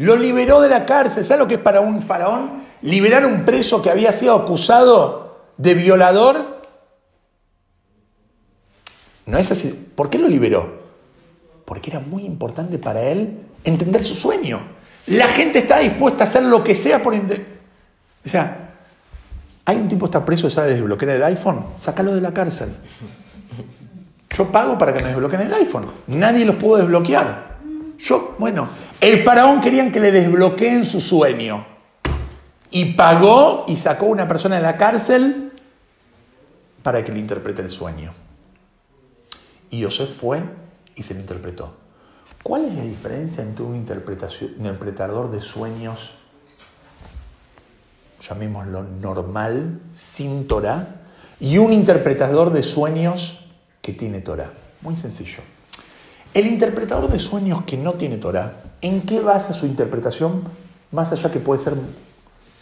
[0.00, 1.26] Lo liberó de la cárcel.
[1.26, 2.62] ¿Sabes lo que es para un faraón?
[2.80, 6.62] Liberar a un preso que había sido acusado de violador.
[9.26, 9.92] No es así.
[9.94, 10.72] ¿Por qué lo liberó?
[11.66, 14.60] Porque era muy importante para él entender su sueño.
[15.08, 17.14] La gente está dispuesta a hacer lo que sea por.
[17.14, 17.18] O
[18.24, 18.70] sea,
[19.66, 22.70] hay un tipo que está preso y sabe desbloquear el iPhone, sácalo de la cárcel.
[24.30, 25.90] Yo pago para que me desbloqueen el iPhone.
[26.06, 27.50] Nadie los pudo desbloquear.
[27.98, 28.66] Yo, bueno,
[29.00, 31.66] el faraón querían que le desbloqueen su sueño.
[32.70, 35.52] Y pagó y sacó a una persona de la cárcel
[36.82, 38.12] para que le interprete el sueño.
[39.70, 40.42] Y José fue
[40.94, 41.74] y se lo interpretó.
[42.42, 46.14] ¿Cuál es la diferencia entre un interpretador de sueños,
[48.20, 51.02] llamémoslo normal, sin Torah,
[51.38, 53.46] y un interpretador de sueños
[53.82, 54.52] que tiene Torah?
[54.80, 55.42] Muy sencillo.
[56.32, 60.44] El interpretador de sueños que no tiene Torah, ¿en qué basa su interpretación?
[60.92, 61.74] Más allá que puede ser,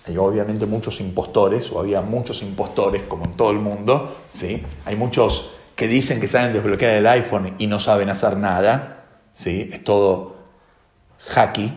[0.07, 4.63] hay obviamente muchos impostores, o había muchos impostores, como en todo el mundo, ¿sí?
[4.85, 9.69] Hay muchos que dicen que saben desbloquear el iPhone y no saben hacer nada, ¿sí?
[9.73, 10.37] Es todo
[11.35, 11.73] hacky.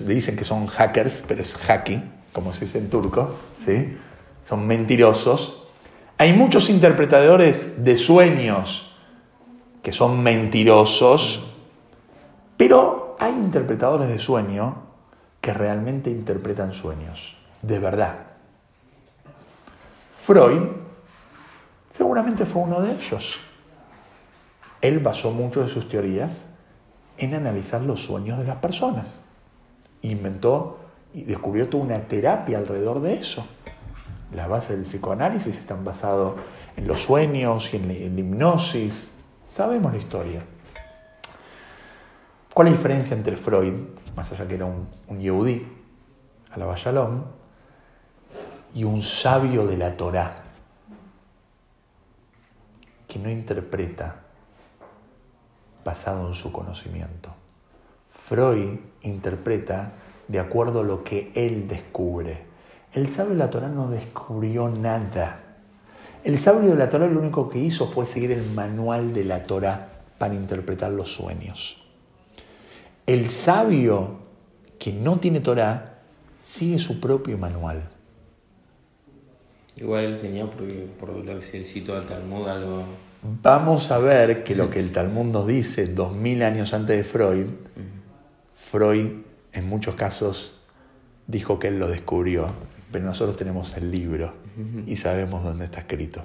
[0.00, 3.96] Dicen que son hackers, pero es hacky, como se dice en turco, ¿sí?
[4.44, 5.64] Son mentirosos.
[6.18, 8.90] Hay muchos interpretadores de sueños
[9.82, 11.44] que son mentirosos,
[12.56, 14.82] pero hay interpretadores de sueño
[15.40, 18.14] que realmente interpretan sueños, de verdad.
[20.12, 20.62] Freud
[21.88, 23.40] seguramente fue uno de ellos.
[24.80, 26.46] él basó muchas de sus teorías
[27.18, 29.22] en analizar los sueños de las personas.
[30.02, 30.78] Inventó
[31.12, 33.46] y descubrió toda una terapia alrededor de eso.
[34.32, 36.32] Las bases del psicoanálisis están basadas
[36.76, 39.18] en los sueños y en la, hipnosis.
[39.48, 40.42] Sabemos la historia.
[42.54, 43.74] ¿Cuál es la diferencia entre Freud,
[44.14, 45.66] más allá que era un, un yehudí,
[46.52, 47.24] a la Bayalón,
[48.76, 50.44] y un sabio de la Torá,
[53.08, 54.20] que no interpreta
[55.84, 57.34] basado en su conocimiento?
[58.06, 59.94] Freud interpreta
[60.28, 62.46] de acuerdo a lo que él descubre.
[62.92, 65.40] El sabio de la Torah no descubrió nada.
[66.22, 69.42] El sabio de la Torah lo único que hizo fue seguir el manual de la
[69.42, 69.88] Torah
[70.18, 71.83] para interpretar los sueños.
[73.06, 74.18] El sabio
[74.78, 75.98] que no tiene Torah
[76.42, 77.88] sigue su propio manual.
[79.76, 82.84] Igual él tenía, porque por lo que se citó al Talmud, algo.
[83.42, 87.04] Vamos a ver que lo que el Talmud nos dice dos mil años antes de
[87.04, 87.46] Freud,
[88.54, 89.08] Freud
[89.52, 90.54] en muchos casos
[91.26, 92.48] dijo que él lo descubrió,
[92.92, 94.34] pero nosotros tenemos el libro
[94.86, 96.22] y sabemos dónde está escrito.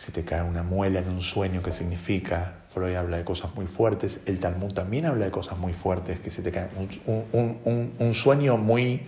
[0.00, 2.54] Si te cae una muela en un sueño, ¿qué significa?
[2.72, 6.30] Freud habla de cosas muy fuertes, el Talmud también habla de cosas muy fuertes, que
[6.30, 6.68] se te cae
[7.06, 9.02] un, sueño muy,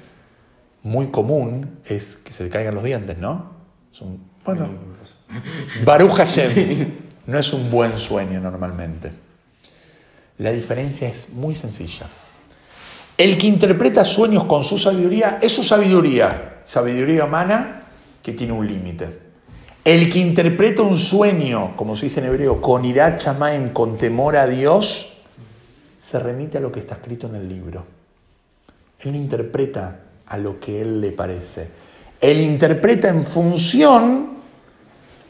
[0.82, 3.52] muy común es que se te caigan los dientes, ¿no?
[4.44, 4.68] bueno,
[5.86, 6.88] Baruch Hashem
[7.26, 9.12] no es un buen sueño normalmente.
[10.36, 12.04] La diferencia es muy sencilla.
[13.16, 17.80] El que interpreta sueños con su sabiduría es su sabiduría, sabiduría humana
[18.22, 19.31] que tiene un límite.
[19.84, 23.18] El que interpreta un sueño, como se dice en hebreo, con ira
[23.72, 25.18] con temor a Dios,
[25.98, 27.84] se remite a lo que está escrito en el libro.
[29.00, 31.68] Él no interpreta a lo que él le parece.
[32.20, 34.34] Él interpreta en función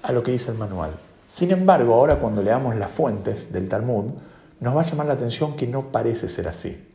[0.03, 0.91] a lo que dice el manual.
[1.33, 4.13] Sin embargo, ahora cuando leamos las fuentes del Talmud,
[4.61, 6.89] nos va a llamar la atención que no parece ser así.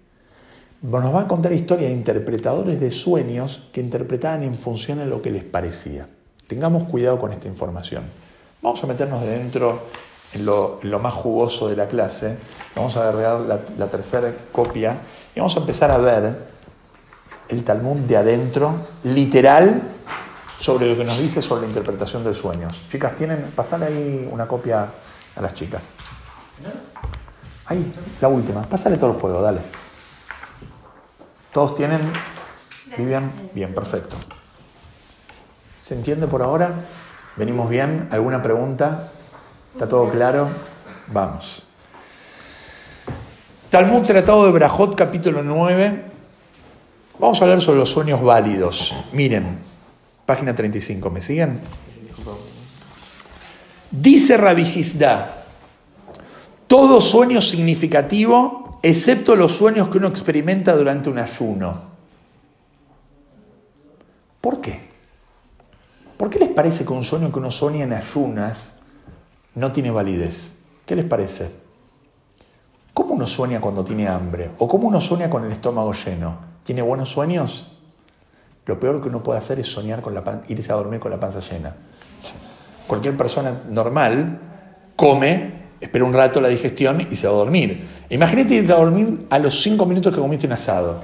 [0.83, 5.23] Nos va a contar historia de interpretadores de sueños que interpretaban en función de lo
[5.23, 6.07] que les parecía.
[6.47, 8.03] Tengamos cuidado con esta información.
[8.61, 9.81] Vamos a meternos dentro
[10.33, 12.37] en lo, más jugoso de la clase.
[12.75, 14.97] Vamos a agregar la, tercera copia
[15.35, 16.57] y vamos a empezar a ver
[17.49, 19.81] el Talmud de adentro, literal,
[20.59, 22.81] sobre lo que nos dice sobre la interpretación de sueños.
[22.87, 24.87] Chicas, tienen, pasarle ahí una copia
[25.35, 25.95] a las chicas.
[27.65, 28.63] Ahí, la última.
[28.63, 29.59] Pásale todo el juego, dale.
[31.51, 32.11] ¿Todos tienen?
[32.97, 33.31] ¿Vivian?
[33.53, 34.15] Bien, perfecto.
[35.79, 36.71] ¿Se entiende por ahora?
[37.35, 38.07] ¿Venimos bien?
[38.11, 39.09] ¿Alguna pregunta?
[39.73, 40.47] ¿Está todo claro?
[41.07, 41.61] Vamos.
[43.69, 46.03] Talmud Tratado de Brajot, capítulo 9.
[47.19, 48.95] Vamos a hablar sobre los sueños válidos.
[49.11, 49.59] Miren,
[50.25, 51.61] página 35, ¿me siguen?
[53.91, 55.43] Dice Rabijisda,
[56.65, 61.81] todo sueño significativo, excepto los sueños que uno experimenta durante un ayuno.
[64.41, 64.86] ¿Por qué?
[66.17, 68.81] ¿Por qué les parece que un sueño que uno sueña en ayunas
[69.53, 70.65] no tiene validez?
[70.85, 71.51] ¿Qué les parece?
[72.93, 74.49] ¿Cómo uno sueña cuando tiene hambre?
[74.57, 76.37] ¿O cómo uno sueña con el estómago lleno?
[76.63, 77.71] ¿Tiene buenos sueños?
[78.65, 81.19] Lo peor que uno puede hacer es soñar con la irse a dormir con la
[81.19, 81.75] panza llena.
[82.87, 84.39] Cualquier persona normal
[84.95, 87.87] come espera un rato la digestión y se va a dormir.
[88.09, 90.99] Imagínate irte a dormir a los cinco minutos que comiste un asado.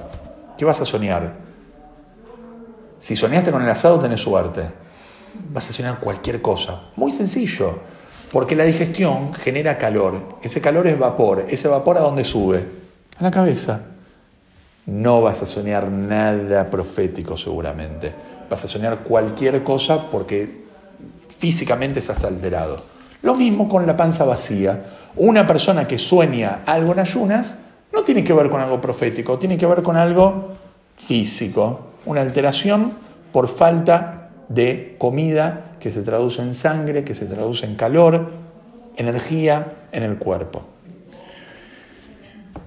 [0.58, 1.34] ¿Qué vas a soñar?
[2.98, 4.83] Si soñaste con el asado, tenés suerte.
[5.50, 6.82] Vas a soñar cualquier cosa.
[6.96, 7.78] Muy sencillo.
[8.32, 10.38] Porque la digestión genera calor.
[10.42, 11.46] Ese calor es vapor.
[11.48, 12.64] Ese vapor a dónde sube?
[13.18, 13.80] A la cabeza.
[14.86, 18.12] No vas a soñar nada profético seguramente.
[18.50, 20.64] Vas a soñar cualquier cosa porque
[21.28, 22.82] físicamente estás alterado.
[23.22, 24.84] Lo mismo con la panza vacía.
[25.16, 29.56] Una persona que sueña algo en ayunas no tiene que ver con algo profético, tiene
[29.56, 30.48] que ver con algo
[30.96, 32.92] físico, una alteración
[33.32, 38.32] por falta de comida que se traduce en sangre, que se traduce en calor,
[38.96, 40.62] energía en el cuerpo.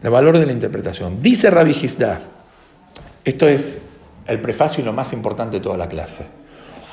[0.04, 1.22] El valor de la interpretación.
[1.22, 2.20] Dice Rabbi Gisda,
[3.24, 3.90] esto es
[4.28, 6.26] el prefacio y lo más importante de toda la clase.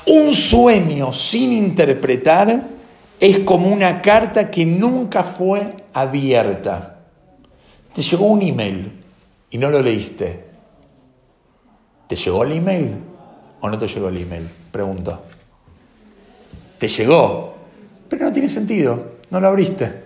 [0.07, 2.61] Un sueño sin interpretar
[3.19, 6.99] es como una carta que nunca fue abierta.
[7.93, 8.91] Te llegó un email
[9.49, 10.45] y no lo leíste.
[12.07, 12.95] ¿Te llegó el email
[13.61, 14.47] o no te llegó el email?
[14.71, 15.21] Pregunto.
[16.77, 17.55] Te llegó,
[18.09, 20.03] pero no tiene sentido, no lo abriste.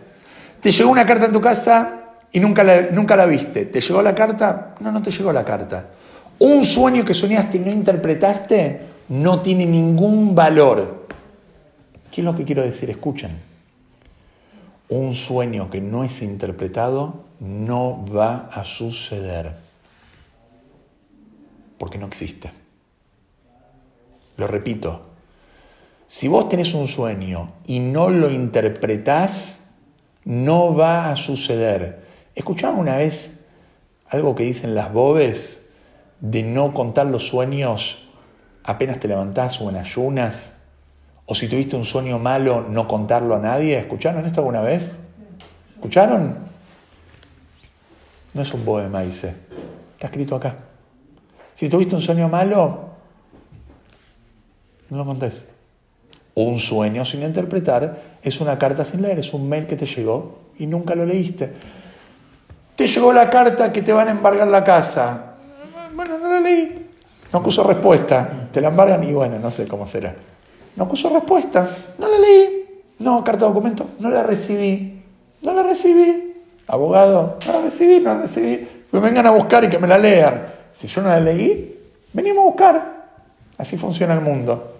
[0.62, 2.00] Te llegó una carta en tu casa
[2.32, 3.66] y nunca la, nunca la viste.
[3.66, 4.76] ¿Te llegó la carta?
[4.80, 5.88] No, no te llegó la carta.
[6.39, 11.08] Un sueño que soñaste y no interpretaste no tiene ningún valor.
[12.12, 12.89] ¿Qué es lo que quiero decir?
[12.89, 13.32] Escuchen.
[14.89, 19.54] Un sueño que no es interpretado no va a suceder.
[21.78, 22.52] Porque no existe.
[24.40, 25.02] Lo repito.
[26.08, 29.76] Si vos tenés un sueño y no lo interpretás,
[30.24, 32.06] no va a suceder.
[32.36, 33.50] ¿Escucharon una vez
[34.08, 35.72] algo que dicen las bobes
[36.22, 38.10] de no contar los sueños
[38.64, 40.62] apenas te levantás o en ayunas?
[41.26, 43.78] O si tuviste un sueño malo, no contarlo a nadie.
[43.78, 45.00] ¿Escucharon esto alguna vez?
[45.76, 46.38] ¿Escucharon?
[48.34, 49.36] No es un poema, dice.
[49.96, 50.56] Está escrito acá.
[51.56, 52.89] Si tuviste un sueño malo,
[54.90, 55.48] no lo contés.
[56.36, 60.40] Un sueño sin interpretar es una carta sin leer, es un mail que te llegó
[60.58, 61.52] y nunca lo leíste.
[62.76, 65.36] Te llegó la carta que te van a embargar la casa.
[65.94, 66.88] Bueno, no la leí.
[67.34, 68.48] No puso respuesta.
[68.52, 70.16] Te la embargan y bueno, no sé cómo será.
[70.76, 71.70] No puso respuesta.
[71.98, 72.84] No la leí.
[73.00, 73.90] No, carta de documento.
[74.00, 75.02] No la recibí.
[75.42, 76.34] No la recibí.
[76.68, 78.68] Abogado, no la recibí, no la recibí.
[78.90, 80.48] Que vengan a buscar y que me la lean.
[80.72, 81.78] Si yo no la leí,
[82.14, 83.06] venimos a buscar.
[83.58, 84.78] Así funciona el mundo.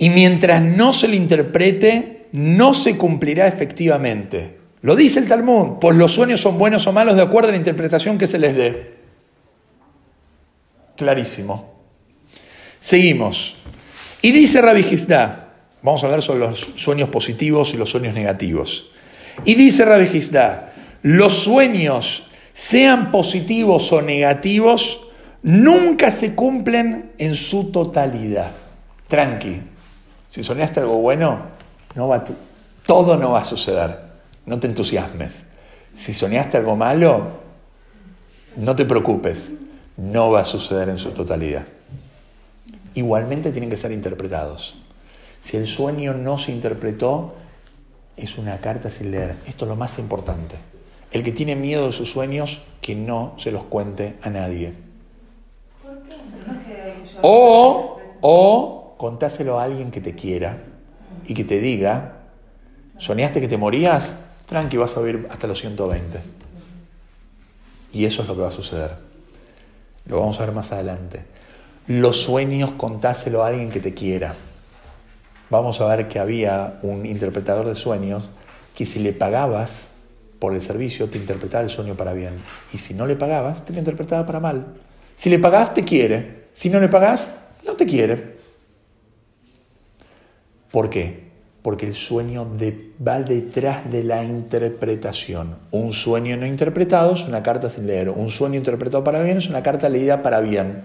[0.00, 4.56] Y mientras no se le interprete, no se cumplirá efectivamente.
[4.80, 7.58] Lo dice el Talmud, pues los sueños son buenos o malos de acuerdo a la
[7.58, 8.94] interpretación que se les dé.
[10.96, 11.74] Clarísimo.
[12.80, 13.58] Seguimos.
[14.22, 14.86] Y dice Rabbi
[15.82, 18.92] vamos a hablar sobre los sueños positivos y los sueños negativos.
[19.44, 20.08] Y dice Rabbi
[21.02, 25.08] los sueños, sean positivos o negativos,
[25.42, 28.52] nunca se cumplen en su totalidad.
[29.08, 29.60] Tranqui,
[30.30, 31.40] si soñaste algo bueno,
[31.94, 32.24] no va
[32.86, 33.98] todo no va a suceder.
[34.46, 35.44] No te entusiasmes.
[35.94, 37.26] Si soñaste algo malo,
[38.56, 39.52] no te preocupes,
[39.98, 41.64] no va a suceder en su totalidad
[42.94, 44.76] igualmente tienen que ser interpretados.
[45.40, 47.34] Si el sueño no se interpretó,
[48.16, 49.36] es una carta sin leer.
[49.46, 50.56] Esto es lo más importante.
[51.12, 54.74] El que tiene miedo de sus sueños, que no se los cuente a nadie.
[57.22, 60.58] O, o contáselo a alguien que te quiera
[61.26, 62.18] y que te diga,
[62.98, 64.26] ¿soñaste que te morías?
[64.44, 66.18] Tranqui, vas a vivir hasta los 120.
[67.94, 68.90] Y eso es lo que va a suceder.
[70.04, 71.24] Lo vamos a ver más adelante
[71.90, 74.34] los sueños contáselo a alguien que te quiera.
[75.50, 78.28] Vamos a ver que había un interpretador de sueños
[78.76, 79.90] que si le pagabas
[80.38, 82.34] por el servicio te interpretaba el sueño para bien.
[82.72, 84.66] Y si no le pagabas, te lo interpretaba para mal.
[85.16, 86.44] Si le pagás, te quiere.
[86.52, 88.36] Si no le pagás, no te quiere.
[90.70, 91.30] ¿Por qué?
[91.62, 92.46] Porque el sueño
[93.06, 95.56] va detrás de la interpretación.
[95.72, 98.08] Un sueño no interpretado es una carta sin leer.
[98.08, 100.82] Un sueño interpretado para bien es una carta leída para bien.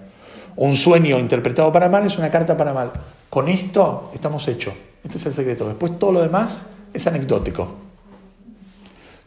[0.57, 2.91] Un sueño interpretado para mal es una carta para mal.
[3.29, 4.73] Con esto estamos hechos.
[5.03, 5.67] Este es el secreto.
[5.67, 7.75] Después todo lo demás es anecdótico.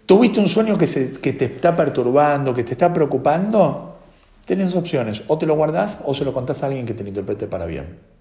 [0.06, 3.98] ¿Tuviste un sueño que, te está perturbando, que te está preocupando?
[4.44, 5.22] Tienes opciones.
[5.28, 7.66] O te lo guardás o se lo contás a alguien que te lo interprete para
[7.66, 8.17] bien.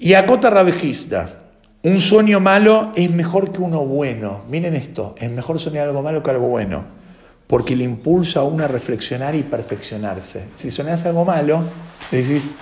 [0.00, 1.40] Y acota rabejista.
[1.82, 4.42] Un sueño malo es mejor que uno bueno.
[4.48, 7.04] Miren esto, es mejor soñar algo malo que algo bueno
[7.46, 10.48] porque le impulsa a uno a reflexionar y perfeccionarse.
[10.56, 11.62] Si soñás algo malo,
[12.10, 12.52] le decís,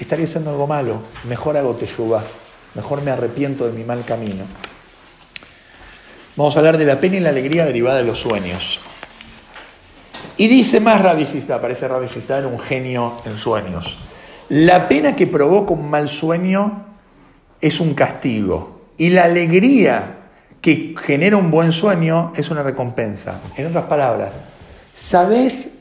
[0.00, 2.22] estaría haciendo algo malo, mejor hago teyuba,
[2.74, 4.44] mejor me arrepiento de mi mal camino.
[6.36, 8.80] Vamos a hablar de la pena y la alegría derivada de los sueños.
[10.36, 11.26] Y dice más Rabbi
[11.60, 13.98] parece Rabbi era un genio en sueños.
[14.48, 16.86] La pena que provoca un mal sueño
[17.60, 18.80] es un castigo.
[18.96, 20.18] Y la alegría
[20.60, 23.40] que genera un buen sueño es una recompensa.
[23.56, 24.32] En otras palabras,
[24.96, 25.78] ¿sabes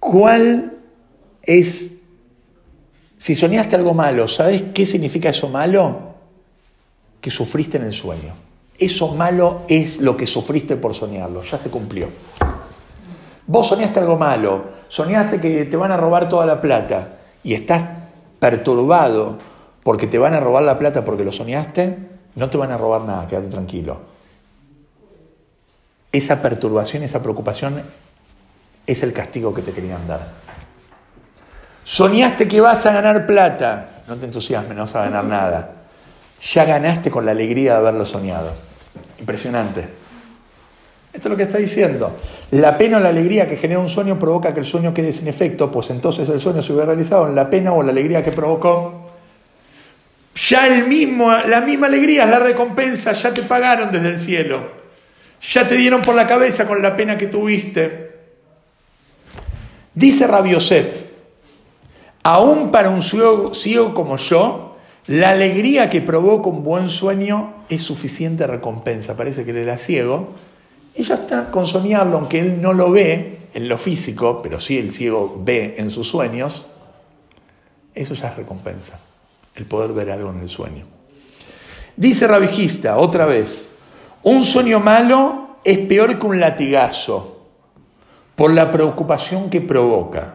[0.00, 0.72] cuál
[1.42, 1.98] es,
[3.18, 6.14] si soñaste algo malo, ¿sabes qué significa eso malo?
[7.20, 8.34] Que sufriste en el sueño.
[8.78, 12.08] Eso malo es lo que sufriste por soñarlo, ya se cumplió.
[13.46, 17.84] Vos soñaste algo malo, soñaste que te van a robar toda la plata y estás
[18.38, 19.38] perturbado
[19.82, 21.96] porque te van a robar la plata porque lo soñaste,
[22.34, 24.16] no te van a robar nada, quédate tranquilo
[26.16, 27.82] esa perturbación, esa preocupación
[28.86, 30.20] es el castigo que te querían dar.
[31.84, 35.70] Soñaste que vas a ganar plata, no te entusiasmes, no vas a ganar nada.
[36.52, 38.54] Ya ganaste con la alegría de haberlo soñado.
[39.18, 39.88] Impresionante.
[41.16, 42.14] Esto es lo que está diciendo.
[42.50, 45.28] La pena o la alegría que genera un sueño provoca que el sueño quede sin
[45.28, 48.32] efecto, pues entonces el sueño se hubiera realizado en la pena o la alegría que
[48.32, 49.12] provocó.
[50.50, 54.58] Ya el mismo, la misma alegría la recompensa, ya te pagaron desde el cielo.
[55.40, 58.10] Ya te dieron por la cabeza con la pena que tuviste.
[59.94, 61.04] Dice Rabbi Yosef,
[62.24, 67.82] Aún para un ciego, ciego como yo, la alegría que provoca un buen sueño es
[67.82, 69.16] suficiente recompensa.
[69.16, 70.34] Parece que él era ciego
[71.02, 74.92] ya está con soñarlo, aunque él no lo ve en lo físico, pero sí el
[74.92, 76.66] ciego ve en sus sueños,
[77.94, 78.98] eso ya es recompensa,
[79.54, 80.86] el poder ver algo en el sueño.
[81.96, 83.70] Dice Rabijista, otra vez,
[84.22, 87.48] un sueño malo es peor que un latigazo
[88.34, 90.34] por la preocupación que provoca.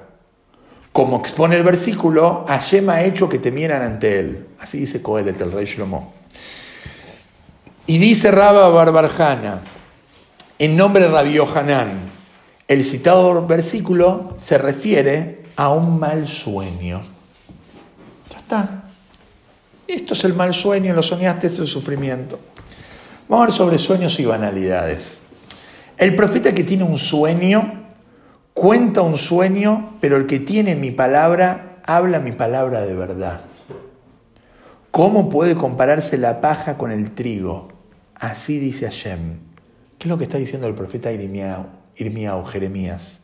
[0.91, 4.47] Como expone el versículo, Hashem ha hecho que temieran ante él.
[4.59, 6.13] Así dice Coelet, el rey Shlomo.
[7.87, 9.61] Y dice Rabba Barbarjana,
[10.61, 11.89] en nombre de Rabbi Yohanan,
[12.67, 17.01] el citado versículo se refiere a un mal sueño.
[18.29, 18.83] Ya está.
[19.87, 22.39] Esto es el mal sueño, lo soñaste, es el sufrimiento.
[23.27, 25.23] Vamos a ver sobre sueños y banalidades.
[25.97, 27.87] El profeta que tiene un sueño,
[28.53, 33.41] cuenta un sueño, pero el que tiene mi palabra, habla mi palabra de verdad.
[34.91, 37.69] ¿Cómo puede compararse la paja con el trigo?
[38.13, 39.50] Así dice Hashem.
[40.01, 43.19] ¿Qué es lo que está diciendo el profeta Irmiao, Jeremías?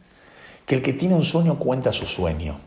[0.67, 2.59] Que el que tiene un sueño cuenta su sueño,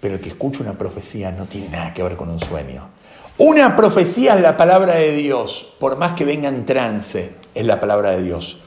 [0.00, 2.88] pero el que escucha una profecía no tiene nada que ver con un sueño.
[3.36, 7.78] Una profecía es la palabra de Dios, por más que venga en trance, es la
[7.78, 8.62] palabra de Dios.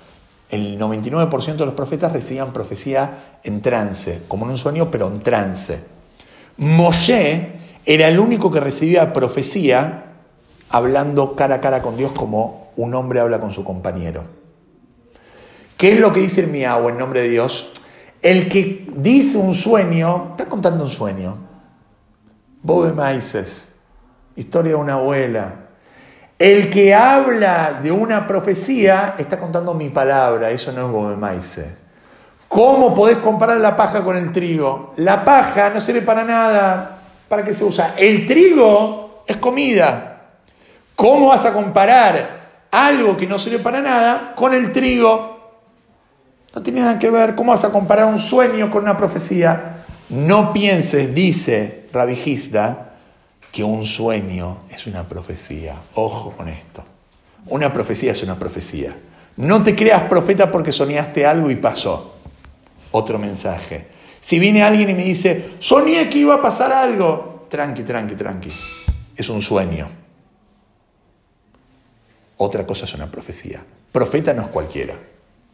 [0.51, 5.21] El 99% de los profetas recibían profecía en trance, como en un sueño, pero en
[5.21, 5.79] trance.
[6.57, 7.53] Moshe
[7.87, 10.13] era el único que recibía profecía
[10.69, 14.44] hablando cara a cara con Dios como un hombre habla con su compañero.
[15.77, 17.71] ¿Qué es lo que dice el miau en nombre de Dios?
[18.21, 21.37] El que dice un sueño, está contando un sueño.
[22.61, 23.75] Bobe Maices
[24.35, 25.53] historia de una abuela.
[26.37, 31.85] El que habla de una profecía está contando mi palabra, eso no es Gobemaice.
[32.47, 34.93] ¿Cómo podés comparar la paja con el trigo?
[34.97, 36.99] La paja no sirve para nada.
[37.27, 37.95] ¿Para qué se usa?
[37.97, 40.21] El trigo es comida.
[40.95, 45.34] ¿Cómo vas a comparar algo que no sirve para nada con el trigo?
[46.55, 47.35] No tiene nada que ver.
[47.35, 49.83] ¿Cómo vas a comparar un sueño con una profecía?
[50.09, 52.93] No pienses, dice Rabijista,
[53.51, 55.75] que un sueño es una profecía.
[55.95, 56.83] Ojo con esto.
[57.47, 58.95] Una profecía es una profecía.
[59.35, 62.15] No te creas profeta porque soñaste algo y pasó.
[62.91, 63.87] Otro mensaje.
[64.21, 68.51] Si viene alguien y me dice, soñé que iba a pasar algo, tranqui, tranqui, tranqui.
[69.15, 69.87] Es un sueño.
[72.37, 73.61] Otra cosa es una profecía.
[73.91, 74.93] Profeta no es cualquiera.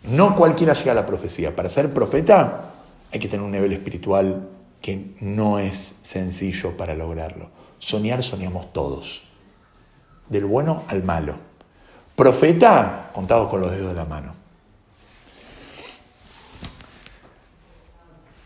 [0.03, 1.55] No cualquiera llega a la profecía.
[1.55, 2.71] Para ser profeta
[3.11, 4.47] hay que tener un nivel espiritual
[4.81, 7.49] que no es sencillo para lograrlo.
[7.79, 9.23] Soñar soñamos todos,
[10.29, 11.35] del bueno al malo.
[12.15, 14.35] Profeta, contado con los dedos de la mano.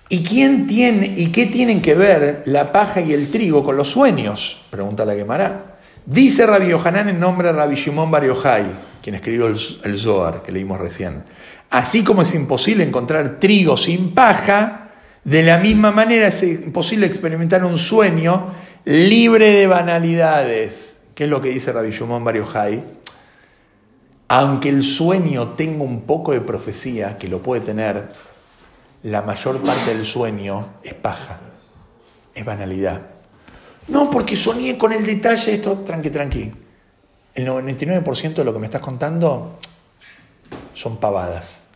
[0.08, 3.89] ¿Y quién tiene y qué tienen que ver la paja y el trigo con los
[3.89, 4.62] sueños?
[4.70, 5.78] Pregunta la quemará.
[6.06, 8.24] Dice Rabbi Yohanan en nombre de Rabbi Shimon Bar
[9.06, 11.26] quien escribió el, Zohar que leímos recién.
[11.70, 14.93] Así como es imposible encontrar trigo sin paja,
[15.24, 18.47] de la misma manera es imposible experimentar un sueño
[18.84, 21.03] libre de banalidades.
[21.14, 22.36] ¿Qué es lo que dice Rabbi Shimon Bar
[24.28, 28.10] Aunque el sueño tenga un poco de profecía, que lo puede tener,
[29.03, 31.38] la mayor parte del sueño es paja,
[32.34, 33.01] es banalidad.
[33.88, 36.64] No, porque soñé con el detalle, esto, tranqui, tranqui.
[37.36, 39.60] El 99% de lo que me estás contando
[40.74, 41.68] son pavadas.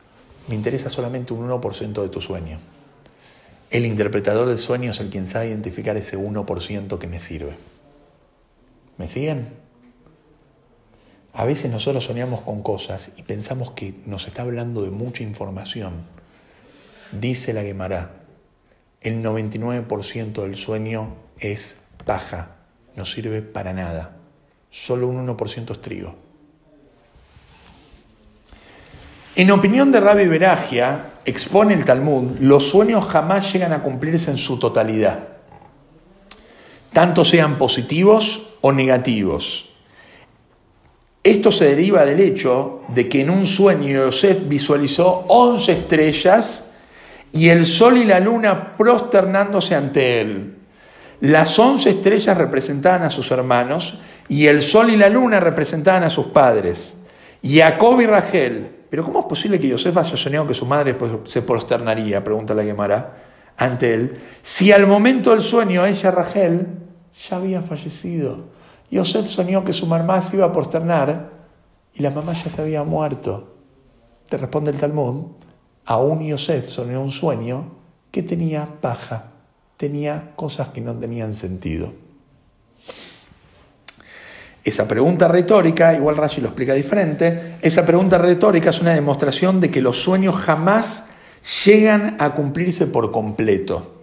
[0.47, 2.59] Me interesa solamente un 1% de tu sueño.
[3.69, 7.57] El interpretador de sueños es el quien sabe identificar ese 1% que me sirve.
[8.97, 9.49] ¿Me siguen?
[11.33, 15.93] A veces nosotros soñamos con cosas y pensamos que nos está hablando de mucha información.
[17.11, 18.11] Dice la Gemara,
[19.01, 22.55] el 99% del sueño es paja,
[22.95, 24.18] no sirve para nada.
[24.69, 26.15] Solo un 1% es trigo.
[29.35, 34.37] En opinión de Rabbi Beragia, expone el Talmud, los sueños jamás llegan a cumplirse en
[34.37, 35.19] su totalidad,
[36.91, 39.69] tanto sean positivos o negativos.
[41.23, 46.71] Esto se deriva del hecho de que en un sueño Yosef visualizó 11 estrellas
[47.31, 50.55] y el sol y la luna prosternándose ante él.
[51.21, 56.09] Las 11 estrellas representaban a sus hermanos y el sol y la luna representaban a
[56.09, 57.01] sus padres.
[57.43, 61.11] Jacob y Rachel pero ¿cómo es posible que Yosef haya soñado que su madre pues,
[61.25, 63.17] se prosternaría, pregunta la Gemara,
[63.55, 66.67] ante él, si al momento del sueño ella, Rachel,
[67.29, 68.45] ya había fallecido?
[68.89, 71.29] Yosef soñó que su mamá se iba a prosternar
[71.93, 73.55] y la mamá ya se había muerto.
[74.27, 75.33] Te responde el Talmud,
[75.85, 77.73] aún Yosef soñó un sueño
[78.09, 79.33] que tenía paja,
[79.77, 81.91] tenía cosas que no tenían sentido.
[84.63, 89.71] Esa pregunta retórica, igual Rashi lo explica diferente, esa pregunta retórica es una demostración de
[89.71, 91.09] que los sueños jamás
[91.65, 93.95] llegan a cumplirse por completo.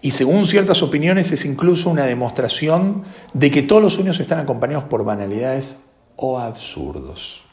[0.00, 4.84] Y según ciertas opiniones es incluso una demostración de que todos los sueños están acompañados
[4.84, 5.78] por banalidades
[6.16, 7.44] o absurdos.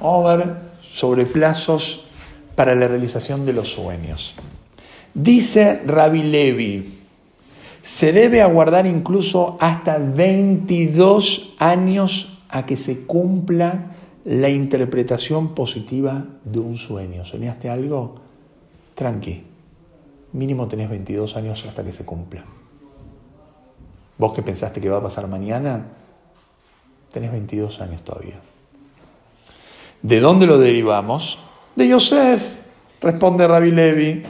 [0.00, 2.06] Vamos a ver sobre plazos
[2.54, 4.34] para la realización de los sueños.
[5.14, 6.99] Dice Rabbi Levi,
[7.82, 13.92] se debe aguardar incluso hasta 22 años a que se cumpla
[14.24, 17.24] la interpretación positiva de un sueño.
[17.24, 18.16] ¿Soñaste algo?
[18.94, 19.44] Tranqui,
[20.32, 22.44] mínimo tenés 22 años hasta que se cumpla.
[24.18, 25.86] Vos que pensaste que va a pasar mañana,
[27.10, 28.38] tenés 22 años todavía.
[30.02, 31.38] ¿De dónde lo derivamos?
[31.76, 32.60] De Yosef,
[33.00, 34.22] responde Rabbi Levi,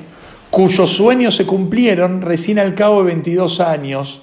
[0.50, 4.22] cuyos sueños se cumplieron recién al cabo de 22 años.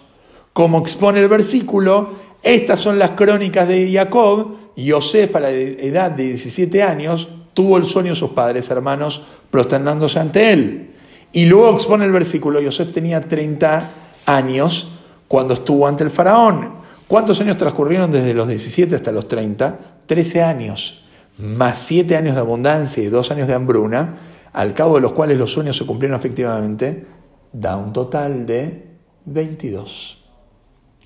[0.54, 2.10] Como expone el versículo,
[2.44, 4.56] estas son las crónicas de Jacob.
[4.76, 10.20] Yosef, a la edad de 17 años, tuvo el sueño de sus padres hermanos prosternándose
[10.20, 10.92] ante él.
[11.34, 13.90] Y luego expone el versículo, Yosef tenía 30
[14.26, 14.92] años
[15.28, 16.70] cuando estuvo ante el faraón.
[17.08, 19.78] ¿Cuántos años transcurrieron desde los 17 hasta los 30?
[20.06, 21.06] 13 años,
[21.38, 24.18] más 7 años de abundancia y 2 años de hambruna,
[24.58, 27.06] al cabo de los cuales los sueños se cumplieron efectivamente,
[27.54, 28.88] da un total de
[29.26, 30.26] 22.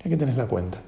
[0.02, 0.78] Hay que tener la cuenta.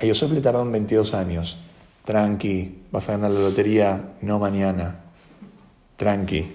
[0.00, 1.58] A Yosef le tardaron 22 años.
[2.04, 5.02] Tranqui, vas a ganar la lotería, no mañana.
[5.96, 6.52] Tranqui.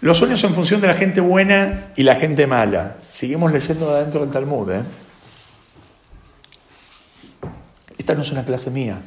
[0.00, 2.96] Los sueños en función de la gente buena y la gente mala.
[2.98, 4.68] Seguimos leyendo de adentro del Talmud.
[4.72, 4.82] ¿eh?
[7.96, 9.00] Esta no es una clase mía.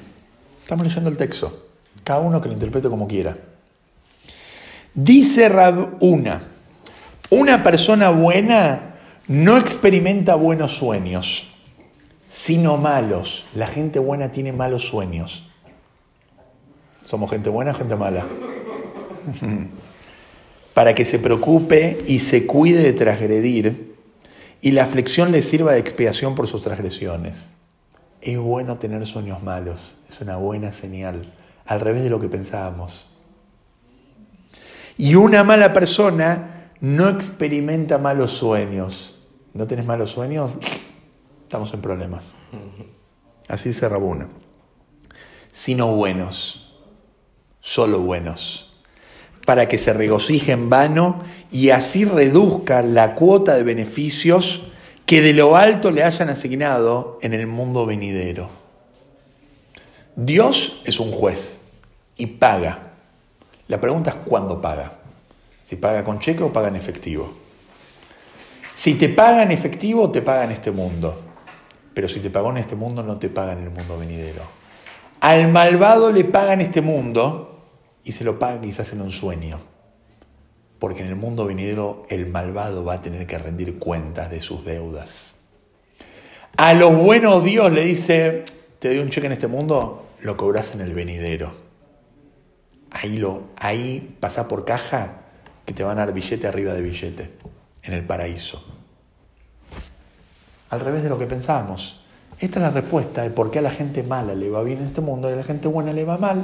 [0.62, 1.68] Estamos leyendo el texto.
[2.06, 3.36] Cada uno que lo interprete como quiera.
[4.96, 6.44] Dice Rab una,
[7.30, 8.96] una persona buena
[9.28, 11.56] no experimenta buenos sueños,
[12.28, 13.48] sino malos.
[13.56, 15.50] La gente buena tiene malos sueños.
[17.04, 18.26] ¿Somos gente buena o gente mala?
[20.74, 23.96] para que se preocupe y se cuide de transgredir
[24.62, 27.54] y la aflicción le sirva de expiación por sus transgresiones.
[28.22, 31.32] Es bueno tener sueños malos, es una buena señal,
[31.66, 33.08] al revés de lo que pensábamos.
[34.98, 39.20] Y una mala persona no experimenta malos sueños.
[39.54, 40.54] ¿No tenés malos sueños?
[41.44, 42.36] Estamos en problemas.
[43.48, 44.28] Así dice Rabuna.
[45.52, 46.78] Sino buenos,
[47.62, 48.76] solo buenos
[49.46, 54.64] para que se regocije en vano y así reduzca la cuota de beneficios
[55.06, 58.50] que de lo alto le hayan asignado en el mundo venidero.
[60.16, 61.62] Dios es un juez
[62.18, 62.85] y paga.
[63.68, 64.92] La pregunta es cuándo paga.
[65.64, 67.34] Si paga con cheque o paga en efectivo.
[68.76, 71.20] Si te paga en efectivo, te paga en este mundo.
[71.94, 74.44] Pero si te pagó en este mundo, no te paga en el mundo venidero.
[75.22, 77.64] Al malvado le paga en este mundo
[78.04, 79.60] y se lo paga quizás en un sueño.
[80.78, 84.66] Porque en el mundo venidero el malvado va a tener que rendir cuentas de sus
[84.66, 85.40] deudas.
[86.58, 88.44] A los buenos Dios le dice,
[88.80, 91.65] te doy un cheque en este mundo, lo cobras en el venidero.
[92.96, 95.22] Ahí, lo, ahí pasa por caja
[95.66, 97.30] que te van a dar billete arriba de billete,
[97.84, 98.64] en el paraíso.
[100.70, 102.06] Al revés de lo que pensábamos.
[102.40, 104.86] Esta es la respuesta de por qué a la gente mala le va bien en
[104.86, 106.44] este mundo y a la gente buena le va mal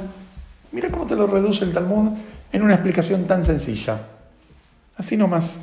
[0.72, 2.12] Mira cómo te lo reduce el Talmud
[2.50, 4.00] en una explicación tan sencilla.
[4.96, 5.60] Así nomás.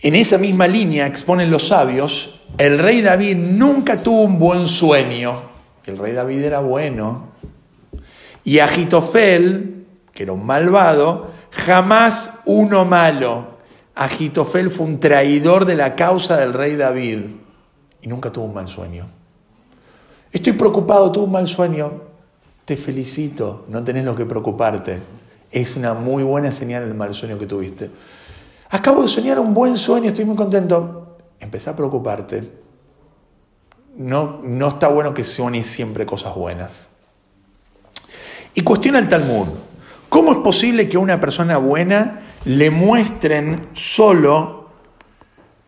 [0.00, 5.42] En esa misma línea exponen los sabios, el rey David nunca tuvo un buen sueño.
[5.86, 7.31] El rey David era bueno.
[8.44, 13.52] Y Agitofel, que era un malvado, jamás uno malo.
[13.94, 17.20] Agitofel fue un traidor de la causa del rey David
[18.00, 19.06] y nunca tuvo un mal sueño.
[20.32, 22.02] Estoy preocupado, tuve un mal sueño.
[22.64, 25.00] Te felicito, no tenés lo que preocuparte.
[25.50, 27.90] Es una muy buena señal el mal sueño que tuviste.
[28.70, 31.18] Acabo de soñar un buen sueño, estoy muy contento.
[31.38, 32.50] Empezá a preocuparte.
[33.96, 36.91] No, no está bueno que sueñes siempre cosas buenas.
[38.54, 39.48] Y cuestiona el Talmud.
[40.08, 44.68] ¿Cómo es posible que a una persona buena le muestren solo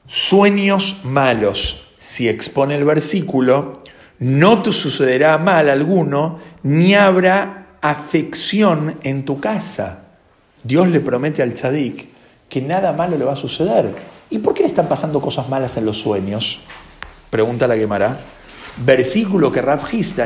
[0.06, 1.94] sueños malos?
[1.96, 3.82] Si expone el versículo,
[4.18, 10.04] no te sucederá mal alguno, ni habrá afección en tu casa.
[10.62, 12.08] Dios le promete al tzadik
[12.48, 13.94] que nada malo le va a suceder.
[14.30, 16.60] ¿Y por qué le están pasando cosas malas en los sueños?
[17.30, 18.18] Pregunta la Gemara.
[18.76, 19.82] Versículo que Rav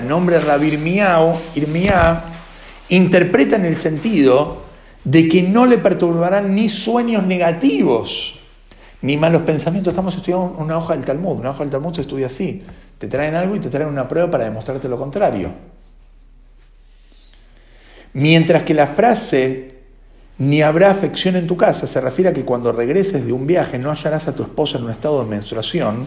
[0.07, 1.33] nombre Rav Irmiá,
[2.89, 4.63] interpreta en el sentido
[5.05, 8.39] de que no le perturbarán ni sueños negativos,
[9.03, 9.93] ni malos pensamientos.
[9.93, 11.39] Estamos estudiando una hoja del Talmud.
[11.39, 12.63] Una hoja del Talmud se estudia así.
[12.99, 15.53] Te traen algo y te traen una prueba para demostrarte lo contrario.
[18.13, 19.77] Mientras que la frase
[20.39, 23.79] ni habrá afección en tu casa se refiere a que cuando regreses de un viaje
[23.79, 26.07] no hallarás a tu esposa en un estado de menstruación,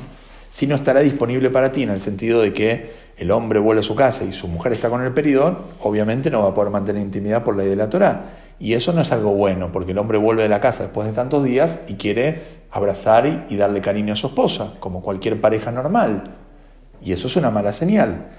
[0.50, 3.94] sino estará disponible para ti en el sentido de que el hombre vuelve a su
[3.94, 7.44] casa y su mujer está con el periodo, obviamente no va a poder mantener intimidad
[7.44, 8.32] por ley de la Torah.
[8.58, 11.14] Y eso no es algo bueno, porque el hombre vuelve de la casa después de
[11.14, 16.34] tantos días y quiere abrazar y darle cariño a su esposa, como cualquier pareja normal.
[17.00, 18.30] Y eso es una mala señal.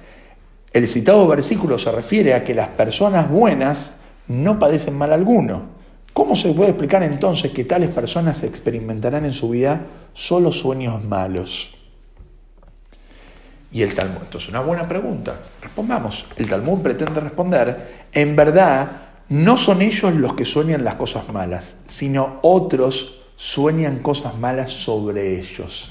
[0.72, 5.62] El citado versículo se refiere a que las personas buenas no padecen mal alguno.
[6.12, 11.81] ¿Cómo se puede explicar entonces que tales personas experimentarán en su vida solo sueños malos?
[13.72, 15.40] Y el Talmud, esto es una buena pregunta.
[15.60, 16.26] Respondamos.
[16.36, 18.88] El Talmud pretende responder, en verdad,
[19.28, 25.40] no son ellos los que sueñan las cosas malas, sino otros sueñan cosas malas sobre
[25.40, 25.88] ellos.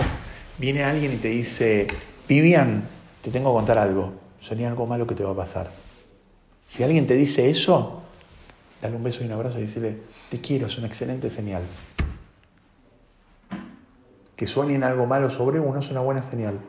[0.58, 1.88] Viene alguien y te dice,
[2.28, 2.84] Vivian,
[3.22, 5.70] te tengo que contar algo soñé algo malo que te va a pasar.
[6.68, 8.02] Si alguien te dice eso,
[8.82, 9.98] dale un beso y un abrazo y decirle,
[10.30, 11.62] te quiero, es una excelente señal.
[14.36, 16.60] Que sueñen algo malo sobre uno es una buena señal.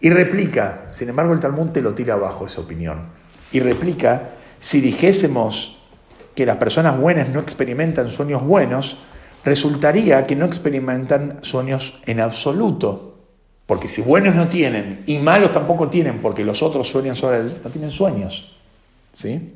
[0.00, 3.00] Y replica, sin embargo el Talmud te lo tira abajo esa opinión.
[3.52, 5.78] Y replica, si dijésemos
[6.34, 8.98] que las personas buenas no experimentan sueños buenos,
[9.44, 13.18] resultaría que no experimentan sueños en absoluto.
[13.64, 17.52] Porque si buenos no tienen y malos tampoco tienen, porque los otros sueñan sobre él,
[17.64, 18.56] no tienen sueños.
[19.12, 19.54] ¿Sí?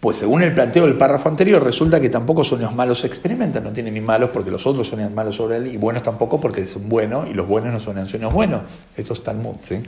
[0.00, 3.70] Pues según el planteo del párrafo anterior, resulta que tampoco sueños malos se experimentan, no
[3.70, 6.88] tienen ni malos porque los otros sueñan malos sobre él y buenos tampoco porque son
[6.88, 8.62] buenos y los buenos no sueñan sueños buenos.
[8.96, 9.82] Esto es Talmud, ¿sí?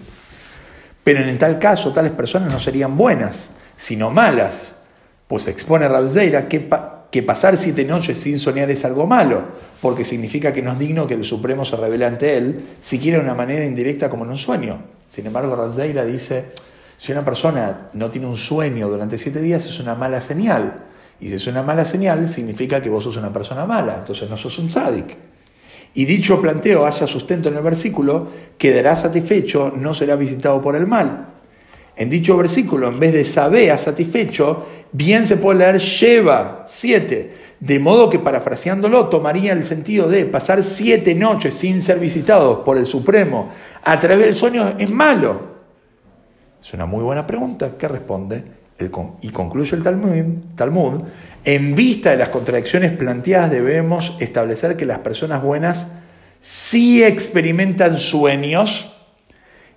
[1.03, 4.83] Pero en tal caso, tales personas no serían buenas, sino malas.
[5.27, 6.69] Pues expone Rabzeira que
[7.13, 9.43] que pasar siete noches sin soñar es algo malo,
[9.83, 13.25] porque significa que no es digno que el Supremo se revele ante él, siquiera de
[13.25, 14.79] una manera indirecta como en un sueño.
[15.09, 16.53] Sin embargo, Ransdeira dice,
[16.97, 20.85] si una persona no tiene un sueño durante siete días es una mala señal.
[21.21, 24.37] Y si es una mala señal, significa que vos sos una persona mala, entonces no
[24.37, 25.17] sos un tzadik.
[25.95, 30.87] Y dicho planteo haya sustento en el versículo, quedará satisfecho, no será visitado por el
[30.87, 31.29] mal.
[31.97, 37.35] En dicho versículo, en vez de saber satisfecho, bien se puede leer lleva, siete.
[37.61, 42.79] De modo que parafraseándolo tomaría el sentido de pasar siete noches sin ser visitados por
[42.79, 43.51] el Supremo
[43.85, 45.52] a través del sueño es malo.
[46.63, 47.73] Es una muy buena pregunta.
[47.77, 48.63] ¿Qué responde?
[49.21, 50.25] y concluye el Talmud,
[50.57, 51.03] Talmud,
[51.45, 55.99] en vista de las contradicciones planteadas debemos establecer que las personas buenas
[56.41, 58.97] sí experimentan sueños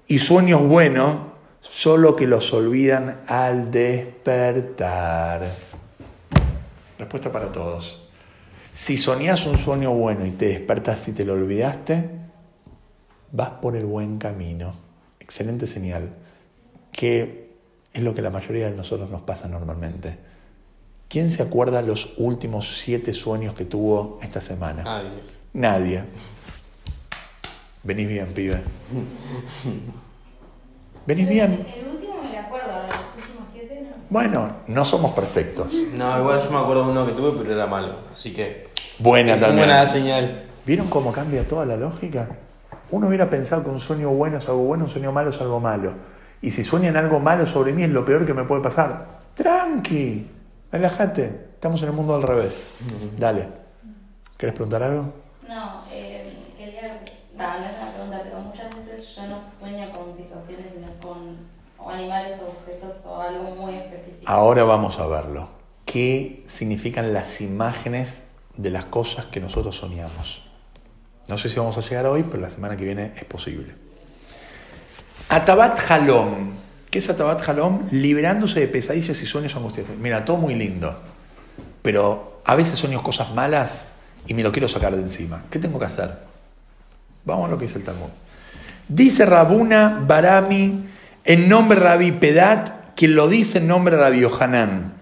[0.08, 1.18] y sueños buenos
[1.62, 5.42] solo que los olvidan al despertar.
[6.98, 8.08] Respuesta para todos.
[8.74, 12.10] Si soñás un sueño bueno y te despertas y te lo olvidaste,
[13.32, 14.74] vas por el buen camino.
[15.20, 16.25] Excelente señal.
[16.96, 17.50] Que
[17.94, 20.18] es lo que la mayoría de nosotros nos pasa normalmente.
[21.10, 24.84] ¿Quién se acuerda los últimos siete sueños que tuvo esta semana?
[24.84, 25.10] Nadie.
[25.54, 26.04] Nadie.
[27.84, 28.60] Venís bien, pibe.
[31.06, 31.68] ¿Venís bien?
[31.76, 33.98] El último me acuerdo, los últimos siete no.
[34.10, 35.74] Bueno, no somos perfectos.
[35.94, 37.96] No, igual yo me acuerdo de uno que tuve, pero era malo.
[38.12, 38.70] Así que.
[38.98, 39.66] Buena es también.
[39.66, 40.46] una buena señal.
[40.66, 42.28] ¿Vieron cómo cambia toda la lógica?
[42.90, 45.60] Uno hubiera pensado que un sueño bueno es algo bueno, un sueño malo es algo
[45.60, 45.94] malo.
[46.46, 49.08] Y si sueñan algo malo sobre mí es lo peor que me puede pasar.
[49.34, 50.28] Tranqui,
[50.72, 51.26] relájate.
[51.56, 52.70] Estamos en el mundo al revés.
[53.18, 53.48] Dale.
[54.38, 55.12] ¿Querés preguntar algo?
[55.48, 57.02] No, eh, quería.
[57.36, 61.36] No, no es una pregunta, pero muchas veces yo no sueño con situaciones, sino con
[61.80, 64.32] o animales o objetos o algo muy específico.
[64.32, 65.50] Ahora vamos a verlo.
[65.84, 70.48] ¿Qué significan las imágenes de las cosas que nosotros soñamos?
[71.28, 73.85] No sé si vamos a llegar hoy, pero la semana que viene es posible.
[75.30, 76.52] Atabat Halom.
[76.90, 77.88] ¿Qué es Atabat Halom?
[77.92, 79.96] Liberándose de pesadillas y sueños angustiosos.
[79.98, 81.02] Mira, todo muy lindo.
[81.82, 83.94] Pero a veces sueño cosas malas
[84.28, 85.44] y me lo quiero sacar de encima.
[85.50, 86.12] ¿Qué tengo que hacer?
[87.26, 88.10] Vamos a lo que dice el Talmud.
[88.88, 90.86] Dice Rabuna Barami
[91.24, 94.94] en nombre Rabbi Pedat, quien lo dice en nombre Rabbi Yohanan.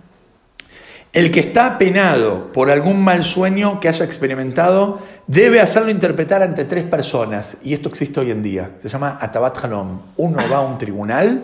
[1.11, 6.65] El que está penado por algún mal sueño que haya experimentado debe hacerlo interpretar ante
[6.65, 7.57] tres personas.
[7.63, 8.71] Y esto existe hoy en día.
[8.79, 9.99] Se llama Atabat Halom.
[10.17, 11.43] Uno va a un tribunal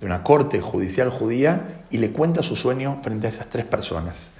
[0.00, 4.30] de una corte judicial judía y le cuenta su sueño frente a esas tres personas.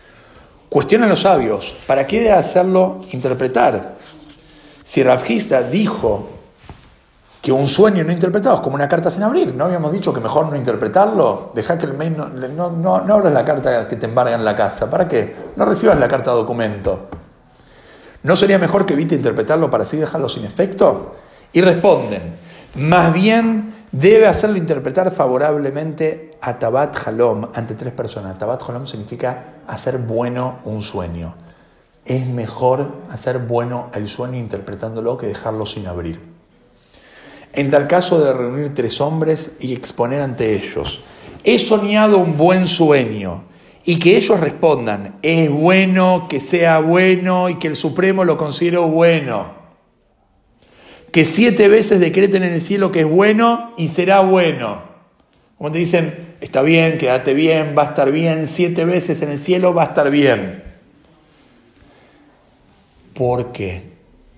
[0.68, 3.96] Cuestiona a los sabios, ¿para qué hacerlo interpretar?
[4.82, 6.30] Si Rabjista dijo
[7.42, 9.54] que un sueño no interpretado es como una carta sin abrir.
[9.54, 11.52] ¿No habíamos dicho que mejor no interpretarlo?
[11.54, 14.44] Deja que el mail no, no, no, no abras la carta que te embarga en
[14.44, 14.88] la casa.
[14.88, 15.36] ¿Para qué?
[15.56, 17.08] No recibas la carta documento.
[18.22, 21.16] ¿No sería mejor que evite interpretarlo para así dejarlo sin efecto?
[21.52, 22.36] Y responden,
[22.76, 28.38] más bien debe hacerlo interpretar favorablemente a Tabat Halom ante tres personas.
[28.38, 31.34] Tabat Halom significa hacer bueno un sueño.
[32.04, 36.20] Es mejor hacer bueno el sueño interpretándolo que dejarlo sin abrir.
[37.52, 41.04] En tal caso de reunir tres hombres y exponer ante ellos,
[41.44, 43.44] he soñado un buen sueño
[43.84, 48.78] y que ellos respondan, es bueno que sea bueno y que el Supremo lo considere
[48.78, 49.62] bueno.
[51.10, 54.82] Que siete veces decreten en el cielo que es bueno y será bueno.
[55.58, 59.38] Como te dicen, está bien, quédate bien, va a estar bien, siete veces en el
[59.38, 60.62] cielo va a estar bien.
[63.14, 63.92] ¿Por qué?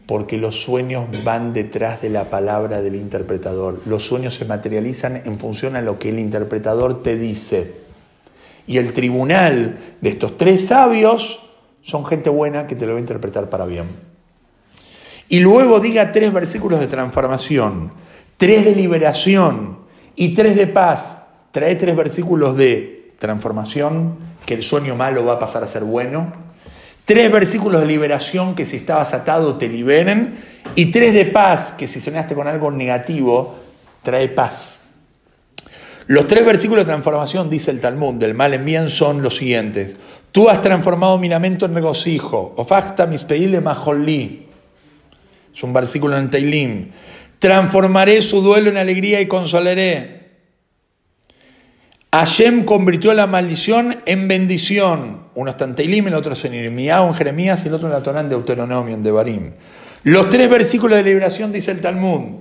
[0.06, 3.80] porque los sueños van detrás de la palabra del interpretador.
[3.86, 7.83] Los sueños se materializan en función a lo que el interpretador te dice.
[8.66, 11.40] Y el tribunal de estos tres sabios
[11.82, 13.86] son gente buena que te lo va a interpretar para bien.
[15.28, 17.92] Y luego diga tres versículos de transformación,
[18.36, 19.78] tres de liberación
[20.16, 21.26] y tres de paz.
[21.50, 26.32] Trae tres versículos de transformación, que el sueño malo va a pasar a ser bueno
[27.04, 30.38] Tres versículos de liberación que si estabas atado te liberen.
[30.74, 33.56] Y tres de paz que si soñaste con algo negativo
[34.02, 34.83] trae paz.
[36.06, 39.96] Los tres versículos de transformación, dice el Talmud, del mal en bien son los siguientes.
[40.32, 42.54] Tú has transformado mi lamento en regocijo.
[42.56, 44.46] Ofachta mispeile majolí.
[45.54, 46.90] Es un versículo en Teilim.
[47.38, 50.24] Transformaré su duelo en alegría y consolaré.
[52.12, 55.24] Hashem convirtió la maldición en bendición.
[55.34, 57.94] Uno está en Teilim, el otro es en Irmiá, en Jeremías y el otro en
[57.94, 59.52] la Torá en Deuteronomio, en Devarim.
[60.04, 62.40] Los tres versículos de liberación, dice el Talmud,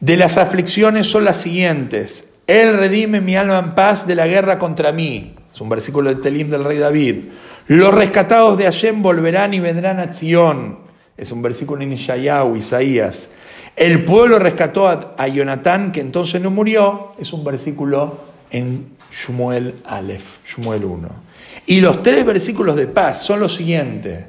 [0.00, 2.31] de las aflicciones son las siguientes.
[2.46, 5.34] Él redime mi alma en paz de la guerra contra mí.
[5.52, 7.16] Es un versículo del Telim del rey David.
[7.68, 10.78] Los rescatados de Hashem volverán y vendrán a Sion.
[11.16, 13.28] Es un versículo en Ishayahu, Isaías.
[13.76, 17.14] El pueblo rescató a, Jonatán, que entonces no murió.
[17.18, 18.18] Es un versículo
[18.50, 21.08] en Shmuel Aleph, Shmuel 1.
[21.66, 24.24] Y los tres versículos de paz son los siguientes.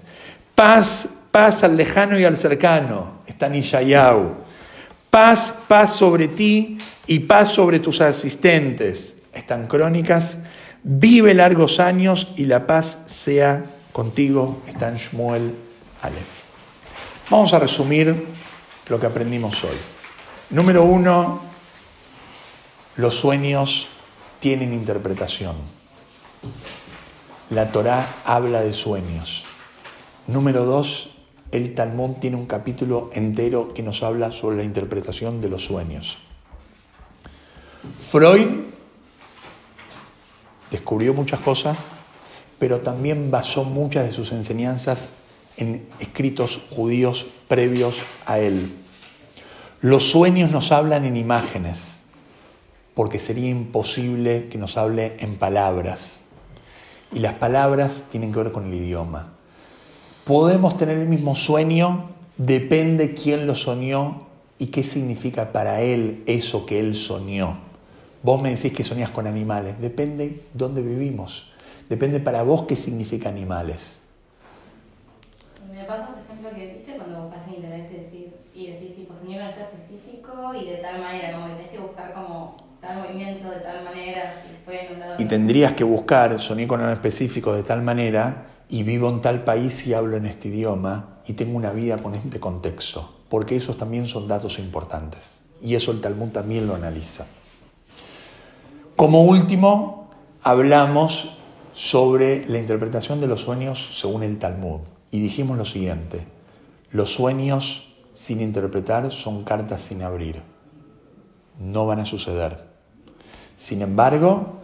[0.55, 4.42] Paz, paz al lejano y al cercano, está en Ishayahu.
[5.13, 10.39] Paz, paz sobre ti y paz sobre tus asistentes, están crónicas.
[10.81, 15.55] Vive largos años y la paz sea contigo, está en Shmuel
[16.01, 16.25] Aleph.
[17.29, 18.25] Vamos a resumir
[18.89, 19.77] lo que aprendimos hoy.
[20.49, 21.41] Número uno,
[22.95, 23.89] los sueños
[24.39, 25.57] tienen interpretación.
[27.51, 29.45] La Torá habla de sueños.
[30.25, 31.12] Número dos,
[31.53, 36.17] el Talmud tiene un capítulo entero que nos habla sobre la interpretación de los sueños.
[38.09, 38.47] Freud
[40.71, 41.91] descubrió muchas cosas,
[42.57, 45.17] pero también basó muchas de sus enseñanzas
[45.55, 48.73] en escritos judíos previos a él.
[49.79, 52.05] Los sueños nos hablan en imágenes
[52.95, 56.21] porque sería imposible que nos hable en palabras.
[57.11, 59.32] Y las palabras tienen que ver con el idioma.
[60.25, 66.65] Podemos tener el mismo sueño, depende quién lo soñó y qué significa para él eso
[66.65, 67.57] que él soñó.
[68.21, 71.51] Vos me decís que soñás con animales, depende dónde vivimos,
[71.89, 73.99] depende para vos qué significa animales.
[75.77, 79.13] Me pasa, por ejemplo, que viste cuando vas en internet y decís, y decís tipo,
[79.19, 82.93] soñé con esto específico y de tal manera, como que tenés que buscar como tal
[82.93, 84.77] movimiento de tal manera, si fue
[85.17, 89.43] Y tendrías que buscar, soné con algo específico de tal manera, y vivo en tal
[89.43, 93.77] país y hablo en este idioma, y tengo una vida con este contexto, porque esos
[93.77, 95.41] también son datos importantes.
[95.61, 97.27] Y eso el Talmud también lo analiza.
[98.95, 100.09] Como último,
[100.41, 101.37] hablamos
[101.75, 104.79] sobre la interpretación de los sueños según el Talmud.
[105.11, 106.25] Y dijimos lo siguiente,
[106.89, 110.41] los sueños sin interpretar son cartas sin abrir.
[111.59, 112.69] No van a suceder.
[113.55, 114.62] Sin embargo,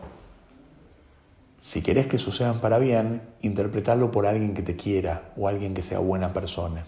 [1.62, 5.82] si querés que sucedan para bien, interpretarlo por alguien que te quiera o alguien que
[5.82, 6.86] sea buena persona.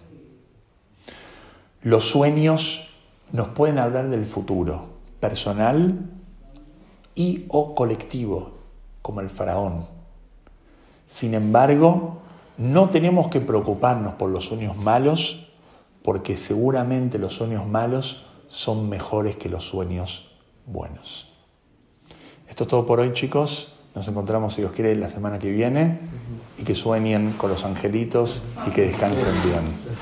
[1.81, 2.93] Los sueños
[3.31, 6.09] nos pueden hablar del futuro, personal
[7.15, 8.59] y o colectivo,
[9.01, 9.87] como el faraón.
[11.05, 12.21] Sin embargo,
[12.57, 15.51] no tenemos que preocuparnos por los sueños malos,
[16.03, 20.31] porque seguramente los sueños malos son mejores que los sueños
[20.65, 21.29] buenos.
[22.47, 23.80] Esto es todo por hoy, chicos.
[23.93, 25.99] Nos encontramos, si Dios quiere, la semana que viene
[26.57, 29.97] y que sueñen con los angelitos y que descansen bien.